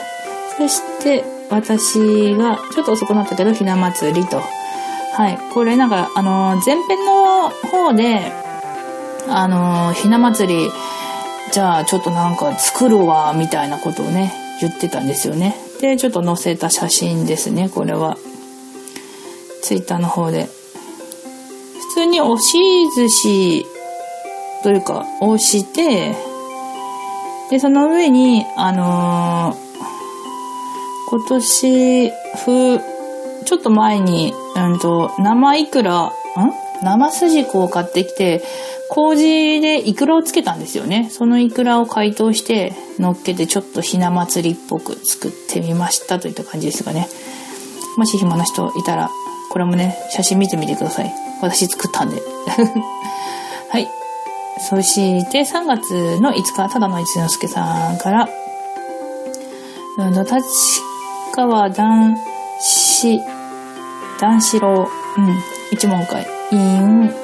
[0.56, 4.42] そして、私が、ちょっと遅くなったけど、ひな祭りと。
[5.18, 5.38] はい。
[5.52, 8.30] これなんか、あの、前編の方で、
[9.28, 10.70] あのひな祭り、
[11.52, 15.56] じゃあちょっとなんか作るわ、みたいなことをね、言ってたんですよね。
[15.80, 18.16] で、ちょっと載せた写真ですね、これは。
[19.64, 20.44] ツイッターの方で。
[20.44, 22.56] 普通に押し
[22.94, 23.66] 寿司
[24.62, 26.14] というか、押して、
[27.50, 29.68] で、その上に、あのー
[31.10, 32.80] 今年、ふ、
[33.44, 34.32] ちょっと前に、
[34.66, 36.12] うんと、生イクラ、ん？
[36.82, 38.42] 生筋子を買ってきて、
[38.88, 41.08] 麹でイクラをつけたんですよね。
[41.10, 47.08] そのイクラを解凍して、乗っけてちょっとひな祭りっぽく作ってみましたといった感じですかね。
[47.96, 49.10] もし暇な人いたら、
[49.50, 51.12] これもね、写真見てみてください。
[51.42, 52.22] 私作ったんで。
[53.70, 53.88] はい。
[54.60, 58.28] そして、3月の5日、ただの一之輔さんから、
[59.98, 60.80] うんと、立
[61.34, 62.16] 川男
[62.60, 63.20] 子、
[64.20, 65.38] 男子郎、うん、
[65.70, 67.14] 一問会、in、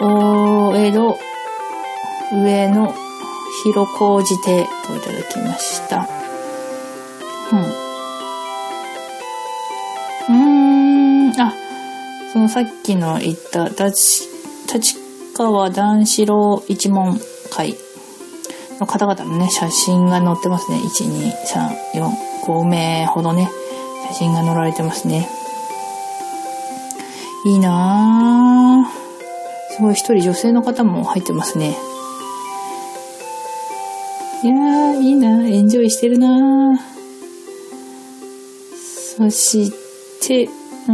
[0.00, 1.18] 大江戸、
[2.32, 2.94] 上野、
[3.62, 6.08] 広小路邸といただきました。
[7.52, 7.58] うん。
[10.28, 11.52] うーん、あ、
[12.32, 14.28] そのさっきの言った、立
[14.72, 14.96] 立
[15.34, 16.64] 川男子郎。
[16.66, 17.76] 一門会。
[18.80, 20.78] の方々のね、写真が載ってますね。
[20.78, 21.32] 1、2、
[21.94, 22.10] 3、4、
[22.46, 23.48] 5名ほどね、
[24.08, 25.28] 写真が載られてますね。
[27.44, 29.74] いいなぁ。
[29.74, 31.76] すごい一人女性の方も入ってますね。
[34.44, 35.46] いやー、いいな。
[35.46, 36.78] エンジョイしてるな。
[39.16, 39.72] そし
[40.20, 40.92] て、うー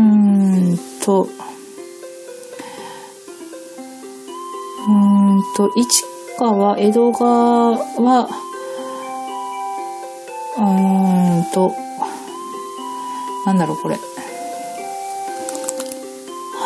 [0.74, 6.04] んと、うーんと、市
[6.38, 8.28] 川、江戸川は、
[10.56, 11.72] うーんと、
[13.46, 13.96] なんだろう、これ。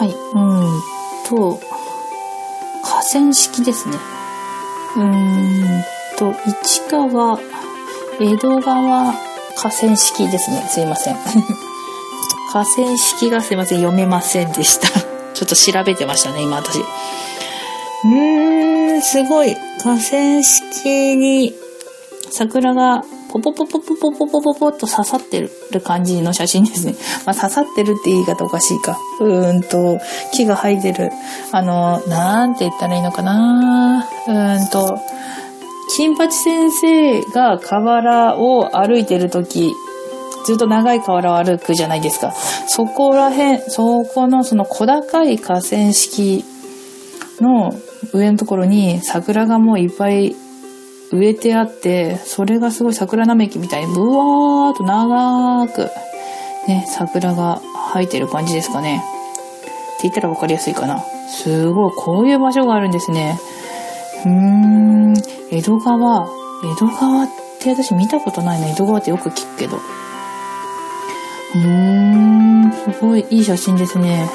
[0.02, 0.82] はい、うーん
[1.28, 1.60] と、
[2.82, 3.96] 河川敷ですね。
[4.96, 5.84] うーん
[6.18, 6.34] と、
[6.64, 7.38] 市川、
[8.18, 9.12] 江戸川、
[9.54, 10.66] 河川敷ですね。
[10.68, 11.16] すいません。
[12.50, 14.88] 河川敷がすいません、読めませんでした。
[15.34, 16.80] ちょっと調べてましたね、今私。
[16.80, 19.56] うーん、すごい。
[19.84, 21.54] 河川敷に
[22.32, 25.50] 桜がポポポポポポポポポポと刺さってる
[25.82, 26.94] 感じの写真ですね。
[27.24, 28.98] まあ、刺さってるって言い方おかしいか。
[29.20, 29.98] うんと、
[30.34, 31.10] 木が生えてる。
[31.50, 34.98] あの、なんて言ったらいいのかなうんと、
[35.96, 39.72] 金八先生が河原を歩いてるとき、
[40.44, 42.32] ずっと長い河原を歩くじゃないですか。
[42.32, 46.44] そこら辺、そこのその小高い河川敷
[47.40, 47.72] の
[48.12, 50.36] 上のところに桜がもういっぱい
[51.12, 55.90] 植えてあって、それがすごい桜並木みたいにブワーっと長く、
[56.66, 57.60] ね、桜が
[57.92, 59.02] 生えてる感じですかね。
[59.98, 61.04] って言ったらわかりやすいかな。
[61.28, 63.38] すごい、こういう場所があるんですね。
[64.24, 65.14] うーん、
[65.50, 66.28] 江戸川、
[66.64, 67.28] 江戸川っ
[67.60, 68.68] て私見たことないな。
[68.68, 69.76] 江戸川ってよく聞くけど。
[69.76, 74.28] うーん、すごいいい写真ですね。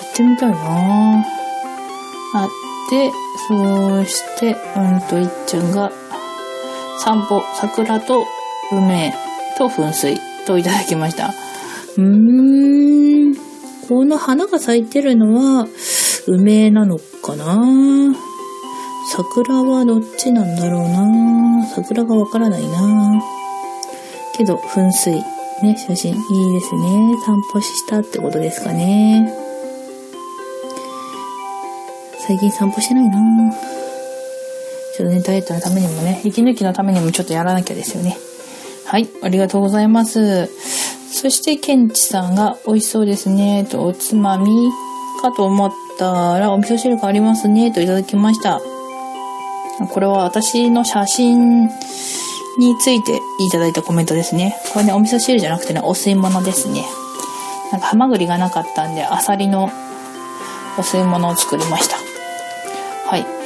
[0.00, 1.24] 行ってみたいな
[2.34, 2.48] あ
[2.92, 3.10] って、
[3.48, 5.90] そうして、うんと、いっちゃんが、
[6.98, 8.26] 散歩、桜と
[8.70, 9.14] 梅
[9.56, 11.32] と噴水といただきました。
[11.96, 13.34] うーん、
[13.88, 15.66] この花が咲いてるのは、
[16.26, 18.14] 梅なのかな？
[19.10, 21.66] 桜はどっちなんだろうな？
[21.74, 23.22] 桜がわからないな
[24.36, 25.14] けど、噴水、
[25.62, 27.16] ね、写真いいですね。
[27.26, 29.41] 散歩したってことですかね。
[32.26, 33.52] 最近散歩してないな
[34.96, 38.16] ちょっとね、ダイエットのためにもね、息抜きのためにもちょっとやらなきゃですよね。
[38.84, 40.46] はい、ありがとうございます。
[41.10, 43.64] そして、ケンチさんが美味しそうですね。
[43.64, 44.70] と、おつまみ
[45.20, 47.72] かと思ったら、お味噌汁がありますね。
[47.72, 48.60] といただきました。
[49.90, 51.64] これは私の写真
[52.58, 54.54] についていただいたコメントですね。
[54.72, 56.84] これね、お味噌汁じゃなくてね、お吸い物ですね。
[57.72, 59.70] なんか、ハマグリがなかったんで、アサリの
[60.78, 62.01] お吸い物を作りました。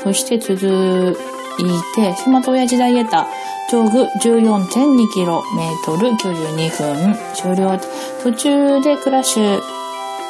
[0.06, 1.16] そして続
[1.58, 3.26] いて、スマート親父ダイエタ、
[3.68, 5.42] 上具 14.2km、
[5.82, 7.76] 92分、終了。
[8.22, 9.60] 途中でクラッシュ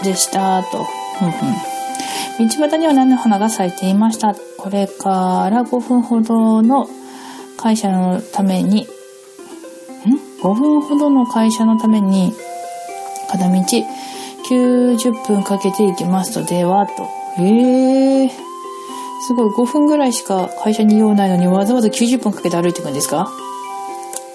[0.02, 0.82] でした、と。
[1.18, 4.34] ふんふん道端には菜の花が咲いていました。
[4.56, 6.88] これから5分ほどの
[7.58, 8.86] 会社のために、ん
[10.42, 12.32] ?5 分ほどの会社のために、
[13.28, 13.54] 片道
[14.48, 17.02] 90分かけて行きますと、では、と。
[17.42, 18.45] へえー。
[19.26, 23.32] すごい、5分ぐらいしか会社に用ないのにわざわざ90分かけて歩いていくんですか？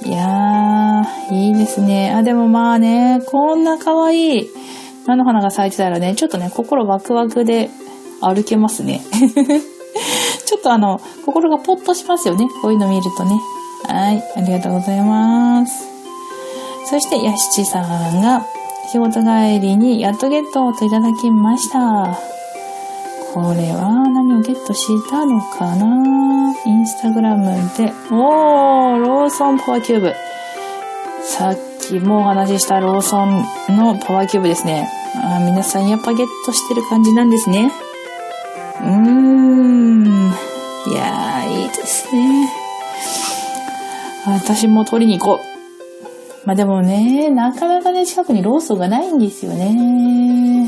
[0.03, 2.11] いやー、いいですね。
[2.11, 4.49] あ、でもまあね、こんな可愛い
[5.05, 7.69] 菜の花が咲いてたらね、ちょっとね、心ワクワクで
[8.19, 9.01] 歩けますね。
[10.45, 12.47] ちょっとあの、心がポッとしますよね。
[12.61, 13.39] こういうの見るとね。
[13.87, 15.87] はい、ありがとうございます。
[16.85, 18.45] そして、やしちさんが、
[18.91, 22.30] 仕事帰りにやっとゲットといただきました。
[23.34, 26.53] これは何をゲットしたのかな？
[26.65, 27.45] インスタグラム
[27.77, 27.93] で。
[28.11, 30.13] おー、ローソンパワーキューブ。
[31.23, 34.89] さっきもお話ししたローソンのパワーキューブですね。
[35.15, 37.71] あ皆さんやっぱゲットしてる感じなんですね。
[38.82, 40.05] うーん。
[40.88, 42.49] いやー、いいですね。
[44.25, 46.47] 私も取りに行こう。
[46.47, 50.67] まあでもね、なかなかね、近くにローソンがないんですよね。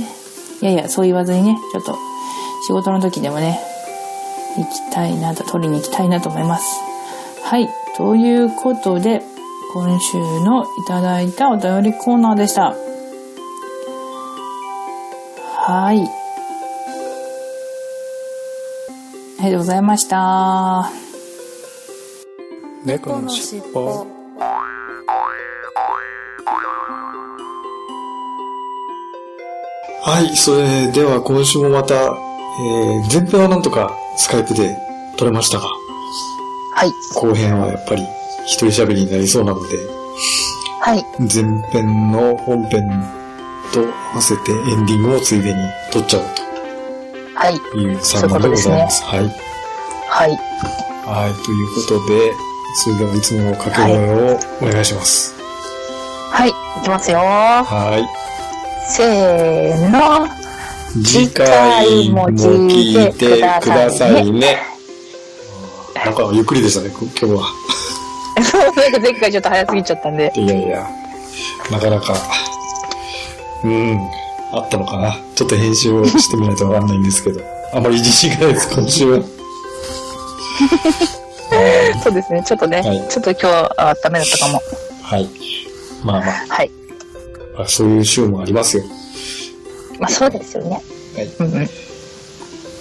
[0.62, 1.98] いやいや、そう言わずにね、ちょっと
[2.66, 3.60] 仕事の時でもね、
[4.58, 6.80] 行きたいなと、取りに行きたいなと思います。
[7.44, 7.68] はい。
[7.98, 9.22] ということで、
[9.74, 12.76] 今週のいただいたお便りコーナーでした。
[15.66, 16.00] はい。
[19.40, 20.90] ありがとうございました。
[22.86, 24.08] 猫のしっぽ
[30.06, 34.78] はい、それでは今週もまた、えー、前編はなんとかスカイプで
[35.18, 35.68] 撮れましたが、
[36.76, 36.92] はい。
[37.16, 38.04] 後編はやっぱり
[38.46, 39.78] 一人喋りになりそうなので、
[40.82, 41.06] はい。
[41.20, 42.88] 前編の本編
[43.74, 45.60] と合わせてエンディングをついでに
[45.92, 46.26] 撮っちゃおう
[47.36, 47.60] はい。
[47.72, 49.04] という3番でございます。
[49.04, 49.20] はい。
[50.10, 50.38] はい。
[51.06, 52.34] はい、ということで、
[52.76, 55.36] それではいつもの掛け声をお願いします。
[56.32, 56.50] はい。
[56.50, 57.20] いきますよ。
[57.20, 58.08] はい。
[58.90, 60.43] せーの。
[61.02, 64.58] 次回も聞いてくださいね。
[65.96, 67.42] なんかゆっくりでしたね、今日は。
[68.76, 70.32] なんか前回ちょっと早すぎちゃったんで。
[70.36, 70.88] いやいや、
[71.72, 72.16] なかなか、
[73.64, 74.00] うん、
[74.52, 75.18] あったのかな。
[75.36, 77.42] ちょっと編集をしてみないとわかんないんですけど。
[77.74, 79.20] あまり自信がないです、今週は。
[82.04, 84.62] そうですね、ちょっとね、はいちょっと今日はダメだったかも。
[85.02, 85.28] はい。
[86.04, 86.70] まあまあ、はい。
[87.58, 88.84] まあ、そういう週もありますよ。
[90.00, 90.82] まあそうですよね。
[91.16, 91.26] はい。
[91.40, 91.70] うんうん。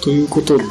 [0.03, 0.67] ということで、え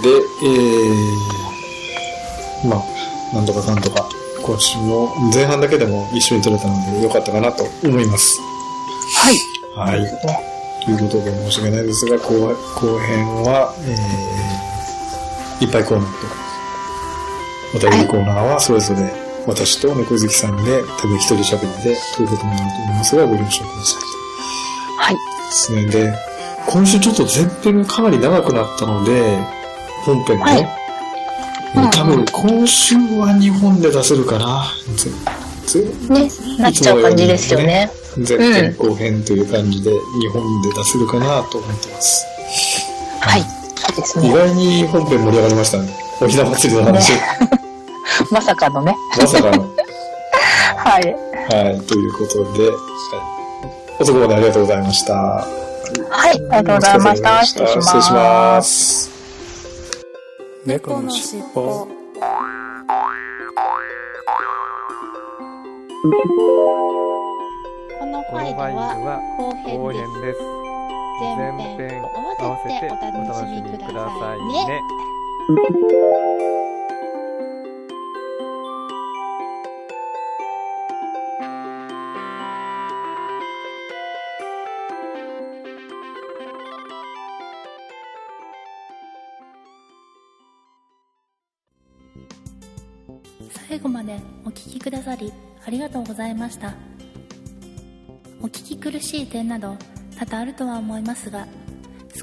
[2.66, 4.10] ー、まあ、なんとかかんとか、
[4.44, 8.42] 今週も前半だけでも一緒に撮れたのでよかったかなと思います。
[9.76, 9.98] はい。
[10.00, 10.06] はい。
[10.84, 16.12] ということで申し訳ないですが、後後編は、えー、いっぱいコーナー
[17.82, 19.14] と、お便りコーナーはそれぞれ
[19.48, 24.02] 私と猫好きさんで、多分一人喋りで、ということになると思いますが、ご了承ください。
[24.98, 25.16] はい。
[25.16, 25.20] で
[25.52, 25.86] すね。
[25.86, 26.31] で、
[26.68, 29.38] 今週ちょっと前編がかなり長くなったので、
[30.06, 30.82] 本編がね、はいえー
[31.74, 34.66] 多分今週は日本で出せるかな。
[36.10, 37.90] ね、なっちゃう感じですよね。
[38.18, 42.26] 前編後編という感じで日本で出せるかなと思ってます。
[43.22, 43.42] はい。
[43.42, 44.34] そうです意ね。
[44.34, 45.90] 外に本編盛り上がりましたね。
[46.20, 47.14] おひな祭りの話。
[48.32, 48.98] まさかのね。
[49.18, 49.64] まさかの。
[50.76, 51.16] はい。
[51.54, 52.78] はい、ということで、はい、
[54.02, 55.48] 遅くまでありがとうございました。
[56.10, 56.42] はい。
[56.52, 57.46] ありがとうございました。
[57.46, 57.88] 失礼します。
[57.88, 59.12] 失礼します。
[60.66, 61.88] 猫のしっぽこ
[68.06, 69.20] のファイルは
[69.66, 70.40] 後編です。
[71.20, 72.02] 前編
[72.40, 74.82] 合わせてお楽しみくださいね。
[93.72, 95.32] 最後までお聞きくださり
[95.66, 96.74] ありがとうございました。
[98.42, 99.78] お聞き苦しい点など
[100.20, 101.48] 多々あるとは思いますが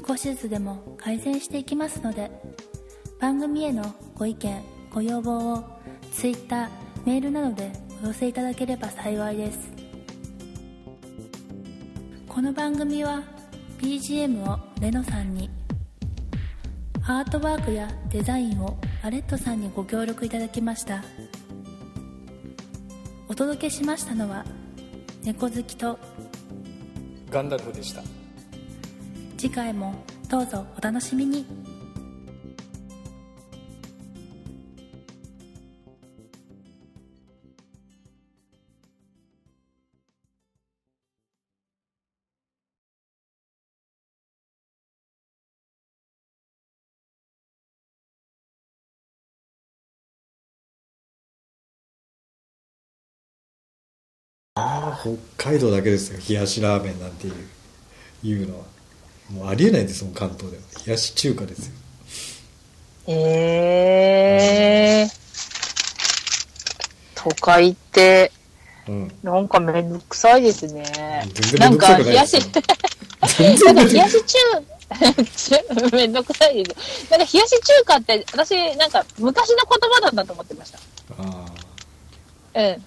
[0.07, 2.29] 少しずつでも改善していきますので
[3.19, 4.61] 番組へのご意見
[4.93, 5.63] ご要望を
[6.13, 6.69] Twitter
[7.03, 7.71] メールなどで
[8.03, 9.71] お寄せいただければ幸いです。
[12.27, 13.23] この番組は
[13.79, 15.49] BGM をレノさんに
[17.07, 21.03] アートワークやデザインをアレットさんにご協力いただきました。
[23.29, 24.43] お届けしましたのは
[25.23, 25.99] 猫好きと
[27.29, 28.01] ガンダルフでした。
[29.37, 29.93] 次回も
[30.27, 31.45] どうぞお楽しみに
[55.01, 55.17] 北
[55.51, 56.19] 海道だけですよ。
[56.27, 57.33] 冷やしラーメンなんていう、
[58.23, 58.65] いうのは。
[59.31, 60.63] もうありえないですもん、関東では。
[60.85, 61.73] 冷やし中華ですよ。
[63.07, 65.19] えー。
[67.15, 68.31] 都会って、
[68.87, 69.11] うん。
[69.23, 70.83] なんかめんどくさいですね。
[71.33, 72.41] 全然めんどくさくないですよ。
[73.37, 74.37] 全然 なんか冷やし中、
[75.95, 77.11] めんどくさいです。
[77.11, 80.79] なんか冷やし中華って、私、なんか昔の言葉なんだと思ってました。
[81.19, 81.45] あ
[82.55, 82.83] うん。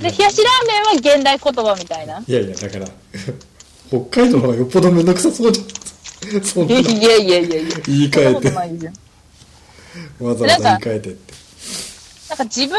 [0.00, 2.18] で、冷やしラーメンは現代言葉みたいな。
[2.18, 2.22] あ。
[2.26, 2.86] いやいや、だから、
[3.88, 6.42] 北海道の方がよっぽどめんどくさそうじゃん。
[6.42, 7.76] そんな、いやいやいやいや。
[7.86, 8.92] 言い換えて。
[10.24, 11.34] わざわざ言い換えてって。
[12.30, 12.78] なんか自分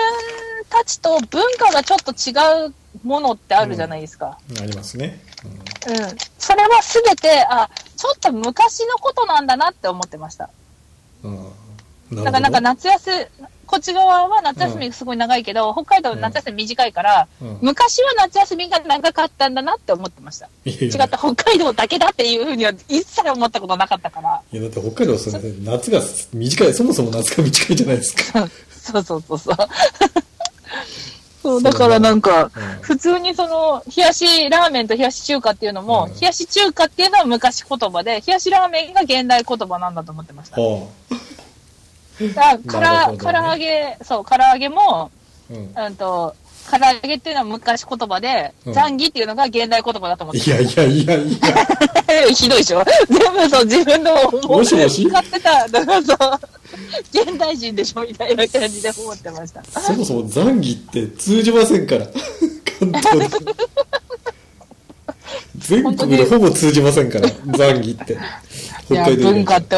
[0.70, 4.38] たちと文化がちょっと違うものってあるじゃないですか。
[4.60, 5.22] ありますね。
[5.88, 5.96] うん。
[6.38, 10.50] それはすべて、あ、ちょっと昔のことなんだなって思ってました。
[11.24, 11.52] うん。
[12.12, 12.24] うん。
[12.24, 20.50] だからなんか夏休み、こっち側は夏休みすごい長いけど、北海道の夏休み短いから、うん昔は夏休みが長かったんだなって思ってました。
[20.66, 24.42] いやいや違った、北海道だけだっていうふうには一切思ったことなかったから。
[24.52, 26.02] いや、だって北海道はそれで夏が
[26.34, 28.48] 短い、そもそも夏が短いじゃないですか。
[28.70, 29.56] そうそうそうそう。
[31.42, 32.50] そう、だからなんか、うん
[32.82, 40.60] 普通にその、冷やしラーメンと冷やし中華っていうのも、うん冷やし中華っていうのは昔言葉で、冷やしラーメンが現代言葉なんだと思ってました。
[40.60, 40.88] は
[42.34, 45.10] だから、ねから、唐揚げ、そう、唐揚げも、あ。
[45.52, 45.86] うん。
[45.86, 46.36] うんと、
[46.72, 52.28] 唐揚げっていうのは昔言葉で、うんザンギっていうのが現代言葉だと思っていやいやいやいや。
[52.34, 52.84] ひどいでしょ？
[53.10, 55.06] 全部そう、自分の思もしもし？
[55.08, 56.40] 使ってた、だからそう、
[57.12, 59.64] 現代人でしょみたいな感じで思ってました。
[59.82, 62.06] そもそも残儀って通じませんから。
[62.80, 63.38] 関東で。
[65.58, 68.18] 全国でほぼ通じませんから、ザンギって。
[68.86, 69.78] 北海文化って、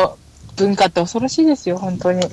[0.58, 2.20] 文化って恐ろしいですよ、本当に。
[2.20, 2.28] ね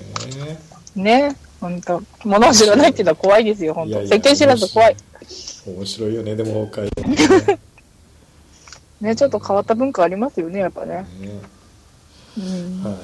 [0.96, 1.36] ね。
[1.60, 4.96] 本当物を知らないっていうのは怖いですよ、本当世間知らず怖い。
[5.66, 7.58] 面白いよね、でも北海道ね。
[9.00, 11.06] ね、ちょっと変わった文化ありますよね、やっぱね。
[11.20, 11.40] ね
[12.38, 12.82] うん。
[12.82, 12.94] はい。